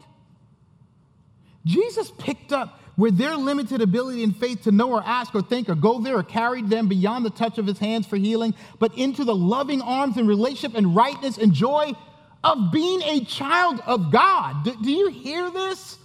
Jesus 1.66 2.12
picked 2.18 2.52
up 2.52 2.80
where 2.96 3.12
their 3.12 3.36
limited 3.36 3.82
ability 3.82 4.24
and 4.24 4.36
faith 4.36 4.64
to 4.64 4.72
know 4.72 4.92
or 4.92 5.04
ask 5.04 5.34
or 5.36 5.42
think 5.42 5.70
or 5.70 5.76
go 5.76 6.00
there 6.00 6.18
or 6.18 6.24
carried 6.24 6.70
them 6.70 6.88
beyond 6.88 7.26
the 7.26 7.30
touch 7.30 7.58
of 7.58 7.68
his 7.68 7.80
hands 7.80 8.08
for 8.08 8.18
healing, 8.18 8.54
but 8.80 8.98
into 8.98 9.24
the 9.24 9.36
loving 9.36 9.82
arms 9.82 10.18
and 10.18 10.28
relationship 10.28 10.78
and 10.78 10.96
rightness 10.96 11.38
and 11.38 11.54
joy 11.54 11.94
of 12.44 12.72
being 12.72 13.02
a 13.04 13.24
child 13.26 13.82
of 13.86 14.12
God. 14.12 14.64
Do, 14.64 14.76
do 14.82 14.92
you 14.92 15.10
hear 15.10 15.50
this? 15.52 15.98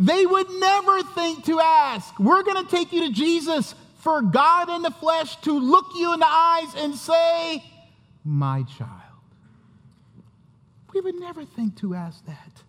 They 0.00 0.24
would 0.24 0.48
never 0.48 1.02
think 1.02 1.44
to 1.44 1.60
ask, 1.60 2.18
We're 2.18 2.42
going 2.42 2.64
to 2.64 2.70
take 2.70 2.90
you 2.90 3.06
to 3.06 3.12
Jesus 3.12 3.74
for 3.98 4.22
God 4.22 4.70
in 4.70 4.80
the 4.80 4.90
flesh 4.90 5.36
to 5.42 5.52
look 5.52 5.88
you 5.94 6.14
in 6.14 6.20
the 6.20 6.26
eyes 6.26 6.74
and 6.78 6.94
say, 6.94 7.62
My 8.24 8.62
child. 8.62 8.90
We 10.94 11.02
would 11.02 11.20
never 11.20 11.44
think 11.44 11.76
to 11.80 11.94
ask 11.94 12.24
that. 12.24 12.62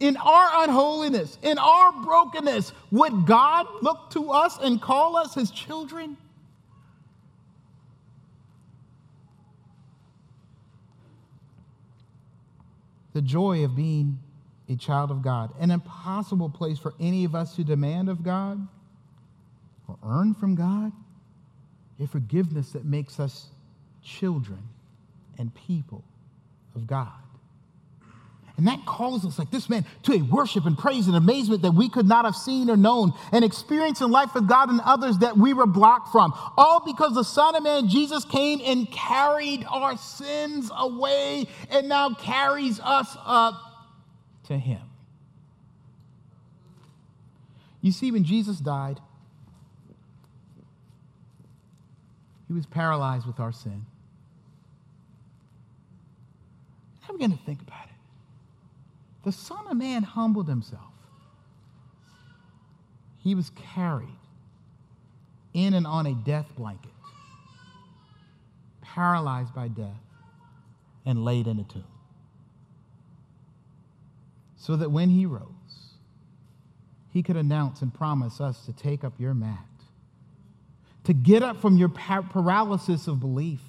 In 0.00 0.16
our 0.16 0.64
unholiness, 0.64 1.36
in 1.42 1.58
our 1.58 1.92
brokenness, 1.92 2.72
would 2.90 3.26
God 3.26 3.66
look 3.82 4.08
to 4.12 4.30
us 4.30 4.58
and 4.58 4.80
call 4.80 5.18
us 5.18 5.34
his 5.34 5.50
children? 5.50 6.16
The 13.12 13.20
joy 13.20 13.64
of 13.64 13.76
being 13.76 14.18
a 14.70 14.76
child 14.76 15.10
of 15.10 15.20
God, 15.20 15.52
an 15.58 15.72
impossible 15.72 16.48
place 16.48 16.78
for 16.78 16.94
any 17.00 17.24
of 17.24 17.34
us 17.34 17.56
to 17.56 17.64
demand 17.64 18.08
of 18.08 18.22
God 18.22 18.66
or 19.88 19.98
earn 20.06 20.32
from 20.32 20.54
God, 20.54 20.92
a 21.98 22.06
forgiveness 22.06 22.70
that 22.70 22.84
makes 22.84 23.18
us 23.18 23.48
children 24.02 24.62
and 25.38 25.52
people 25.54 26.04
of 26.76 26.86
God. 26.86 27.08
And 28.56 28.66
that 28.68 28.84
calls 28.84 29.24
us, 29.24 29.38
like 29.38 29.50
this 29.50 29.70
man, 29.70 29.86
to 30.02 30.12
a 30.12 30.20
worship 30.20 30.66
and 30.66 30.76
praise 30.76 31.06
and 31.06 31.16
amazement 31.16 31.62
that 31.62 31.72
we 31.72 31.88
could 31.88 32.06
not 32.06 32.26
have 32.26 32.36
seen 32.36 32.68
or 32.68 32.76
known, 32.76 33.14
and 33.32 33.42
experience 33.42 34.02
in 34.02 34.10
life 34.10 34.34
with 34.34 34.46
God 34.46 34.68
and 34.68 34.82
others 34.82 35.18
that 35.18 35.36
we 35.36 35.54
were 35.54 35.66
blocked 35.66 36.12
from. 36.12 36.32
All 36.58 36.84
because 36.84 37.14
the 37.14 37.24
Son 37.24 37.56
of 37.56 37.62
Man, 37.62 37.88
Jesus, 37.88 38.24
came 38.26 38.60
and 38.62 38.90
carried 38.92 39.64
our 39.68 39.96
sins 39.96 40.70
away 40.76 41.48
and 41.70 41.88
now 41.88 42.12
carries 42.12 42.78
us 42.80 43.16
up 43.24 43.69
to 44.50 44.58
him. 44.58 44.80
You 47.80 47.92
see, 47.92 48.10
when 48.10 48.24
Jesus 48.24 48.58
died, 48.58 48.98
he 52.48 52.52
was 52.52 52.66
paralyzed 52.66 53.28
with 53.28 53.38
our 53.38 53.52
sin. 53.52 53.86
I 57.08 57.12
begin 57.12 57.30
to 57.30 57.38
think 57.44 57.62
about 57.62 57.84
it. 57.84 57.94
The 59.24 59.30
Son 59.30 59.66
of 59.70 59.76
Man 59.76 60.02
humbled 60.02 60.48
himself. 60.48 60.82
He 63.22 63.36
was 63.36 63.50
carried 63.50 64.08
in 65.54 65.74
and 65.74 65.86
on 65.86 66.06
a 66.06 66.14
death 66.14 66.46
blanket, 66.56 66.90
paralyzed 68.82 69.54
by 69.54 69.68
death, 69.68 70.02
and 71.06 71.24
laid 71.24 71.46
in 71.46 71.60
a 71.60 71.64
tomb. 71.64 71.84
So 74.60 74.76
that 74.76 74.90
when 74.90 75.08
he 75.08 75.24
rose, 75.24 75.48
he 77.12 77.22
could 77.22 77.36
announce 77.36 77.80
and 77.80 77.92
promise 77.92 78.40
us 78.40 78.66
to 78.66 78.72
take 78.74 79.02
up 79.04 79.18
your 79.18 79.32
mat, 79.32 79.58
to 81.04 81.14
get 81.14 81.42
up 81.42 81.60
from 81.62 81.78
your 81.78 81.88
paralysis 81.88 83.08
of 83.08 83.20
belief, 83.20 83.60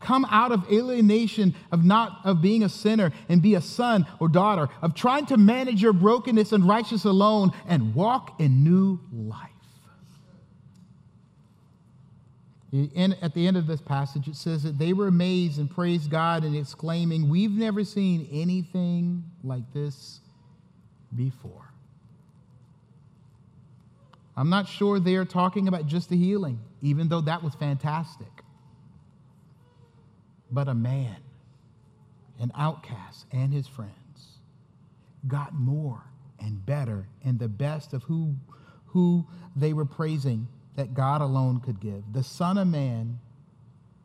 come 0.00 0.26
out 0.28 0.50
of 0.50 0.70
alienation 0.70 1.54
of 1.70 1.84
not 1.84 2.20
of 2.24 2.42
being 2.42 2.64
a 2.64 2.68
sinner 2.68 3.12
and 3.28 3.40
be 3.40 3.54
a 3.54 3.60
son 3.60 4.06
or 4.18 4.28
daughter 4.28 4.68
of 4.82 4.94
trying 4.94 5.26
to 5.26 5.36
manage 5.36 5.80
your 5.80 5.92
brokenness 5.92 6.52
and 6.52 6.66
righteousness 6.66 7.04
alone 7.04 7.52
and 7.68 7.94
walk 7.94 8.40
in 8.40 8.64
new 8.64 9.00
life 9.12 9.57
in, 12.72 13.14
at 13.22 13.34
the 13.34 13.46
end 13.46 13.56
of 13.56 13.66
this 13.66 13.80
passage 13.80 14.28
it 14.28 14.36
says 14.36 14.62
that 14.62 14.78
they 14.78 14.92
were 14.92 15.08
amazed 15.08 15.58
and 15.58 15.70
praised 15.70 16.10
god 16.10 16.44
and 16.44 16.54
exclaiming 16.54 17.28
we've 17.28 17.52
never 17.52 17.84
seen 17.84 18.28
anything 18.30 19.24
like 19.42 19.72
this 19.72 20.20
before 21.16 21.68
I'm 24.38 24.50
not 24.50 24.68
sure 24.68 25.00
they 25.00 25.16
are 25.16 25.24
talking 25.24 25.66
about 25.66 25.86
just 25.86 26.10
the 26.10 26.16
healing, 26.16 26.60
even 26.80 27.08
though 27.08 27.22
that 27.22 27.42
was 27.42 27.56
fantastic. 27.56 28.28
But 30.48 30.68
a 30.68 30.74
man, 30.74 31.16
an 32.38 32.52
outcast, 32.54 33.26
and 33.32 33.52
his 33.52 33.66
friends 33.66 34.38
got 35.26 35.54
more 35.54 36.04
and 36.38 36.64
better 36.64 37.08
and 37.24 37.40
the 37.40 37.48
best 37.48 37.92
of 37.92 38.04
who, 38.04 38.36
who 38.86 39.26
they 39.56 39.72
were 39.72 39.84
praising 39.84 40.46
that 40.78 40.94
God 40.94 41.20
alone 41.20 41.60
could 41.60 41.80
give. 41.80 42.02
The 42.12 42.22
Son 42.22 42.56
of 42.56 42.66
Man 42.66 43.18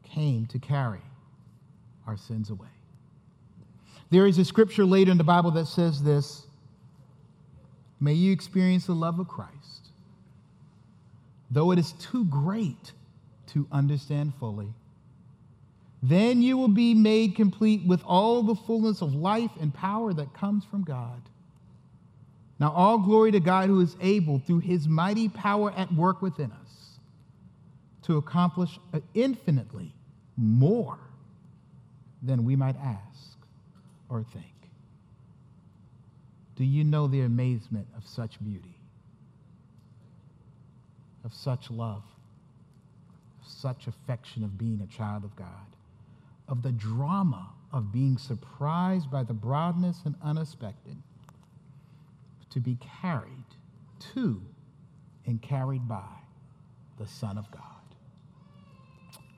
came 0.03 0.45
to 0.47 0.59
carry 0.59 1.01
our 2.05 2.17
sins 2.17 2.49
away. 2.49 2.67
There 4.09 4.27
is 4.27 4.37
a 4.37 4.45
scripture 4.45 4.85
later 4.85 5.11
in 5.11 5.17
the 5.17 5.23
Bible 5.23 5.51
that 5.51 5.67
says 5.67 6.03
this 6.03 6.45
May 7.99 8.13
you 8.13 8.33
experience 8.33 8.85
the 8.85 8.93
love 8.93 9.19
of 9.19 9.27
Christ 9.29 9.73
though 11.53 11.71
it 11.71 11.79
is 11.79 11.91
too 11.93 12.25
great 12.25 12.91
to 13.47 13.67
understand 13.71 14.33
fully. 14.39 14.73
Then 16.01 16.41
you 16.41 16.57
will 16.57 16.67
be 16.67 16.93
made 16.93 17.35
complete 17.35 17.85
with 17.85 18.01
all 18.05 18.41
the 18.41 18.55
fullness 18.55 19.01
of 19.01 19.13
life 19.13 19.51
and 19.61 19.73
power 19.73 20.13
that 20.13 20.33
comes 20.33 20.65
from 20.65 20.83
God. 20.83 21.21
Now, 22.59 22.71
all 22.71 22.97
glory 22.97 23.31
to 23.31 23.39
God 23.39 23.69
who 23.69 23.79
is 23.81 23.95
able, 24.01 24.39
through 24.39 24.59
his 24.59 24.87
mighty 24.87 25.29
power 25.29 25.71
at 25.77 25.93
work 25.93 26.21
within 26.21 26.51
us, 26.51 26.62
to 28.03 28.17
accomplish 28.17 28.79
uh, 28.93 28.99
infinitely 29.13 29.93
more 30.37 30.97
than 32.21 32.45
we 32.45 32.55
might 32.55 32.75
ask 32.77 33.37
or 34.09 34.23
think. 34.23 34.45
Do 36.55 36.63
you 36.63 36.83
know 36.83 37.07
the 37.07 37.21
amazement 37.21 37.87
of 37.97 38.07
such 38.07 38.43
beauty? 38.43 38.77
of 41.23 41.33
such 41.33 41.71
love, 41.71 42.03
of 43.41 43.47
such 43.47 43.87
affection 43.87 44.43
of 44.43 44.57
being 44.57 44.81
a 44.81 44.95
child 44.95 45.23
of 45.23 45.35
God, 45.35 45.47
of 46.47 46.61
the 46.61 46.71
drama 46.71 47.49
of 47.71 47.91
being 47.91 48.17
surprised 48.17 49.09
by 49.09 49.23
the 49.23 49.33
broadness 49.33 50.01
and 50.05 50.15
unexpected, 50.21 50.97
to 52.49 52.59
be 52.59 52.77
carried 53.01 53.45
to 54.13 54.41
and 55.25 55.41
carried 55.41 55.87
by 55.87 56.03
the 56.99 57.07
Son 57.07 57.37
of 57.37 57.49
God. 57.49 57.61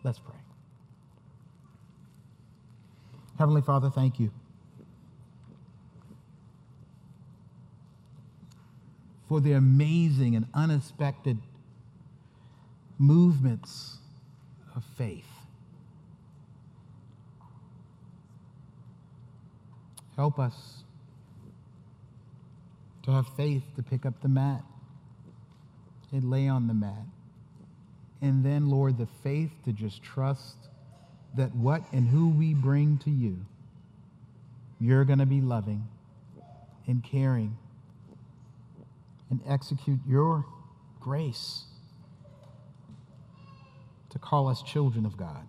Let's 0.06 0.20
pray. 0.20 0.36
Heavenly 3.40 3.64
Father, 3.64 3.90
thank 3.90 4.20
you. 4.20 4.30
For 9.28 9.42
the 9.42 9.54
amazing 9.54 10.36
and 10.36 10.46
unexpected 10.54 11.40
movements 13.00 13.98
of 14.76 14.84
faith. 14.96 15.26
Help 20.16 20.38
us 20.38 20.84
to 23.02 23.12
have 23.12 23.26
faith 23.36 23.64
to 23.76 23.82
pick 23.82 24.06
up 24.06 24.22
the 24.22 24.30
mat 24.30 24.62
and 26.12 26.30
lay 26.30 26.48
on 26.48 26.68
the 26.68 26.76
mat. 26.76 27.08
And 28.22 28.44
then, 28.44 28.70
Lord, 28.70 28.98
the 28.98 29.08
faith 29.24 29.52
to 29.66 29.74
just 29.74 30.02
trust 30.02 30.56
that 31.36 31.54
what 31.56 31.84
and 31.92 32.08
who 32.08 32.30
we 32.30 32.54
bring 32.54 32.98
to 33.00 33.10
you, 33.10 33.46
you're 34.80 35.06
going 35.06 35.20
to 35.20 35.26
be 35.26 35.42
loving 35.42 35.88
and 36.88 37.04
caring 37.04 37.58
and 39.30 39.42
execute 39.48 40.00
your 40.08 40.46
grace 41.00 41.66
to 44.10 44.20
call 44.20 44.48
us 44.48 44.62
children 44.64 45.06
of 45.06 45.18
God, 45.18 45.48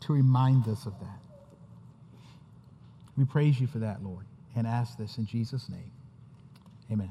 to 0.00 0.12
remind 0.12 0.68
us 0.68 0.86
of 0.86 0.98
that. 1.00 1.18
We 3.16 3.24
praise 3.24 3.60
you 3.60 3.66
for 3.66 3.78
that, 3.80 4.02
Lord, 4.02 4.24
and 4.56 4.66
ask 4.66 4.96
this 4.96 5.18
in 5.18 5.26
Jesus' 5.26 5.68
name. 5.68 5.90
Amen. 6.90 7.10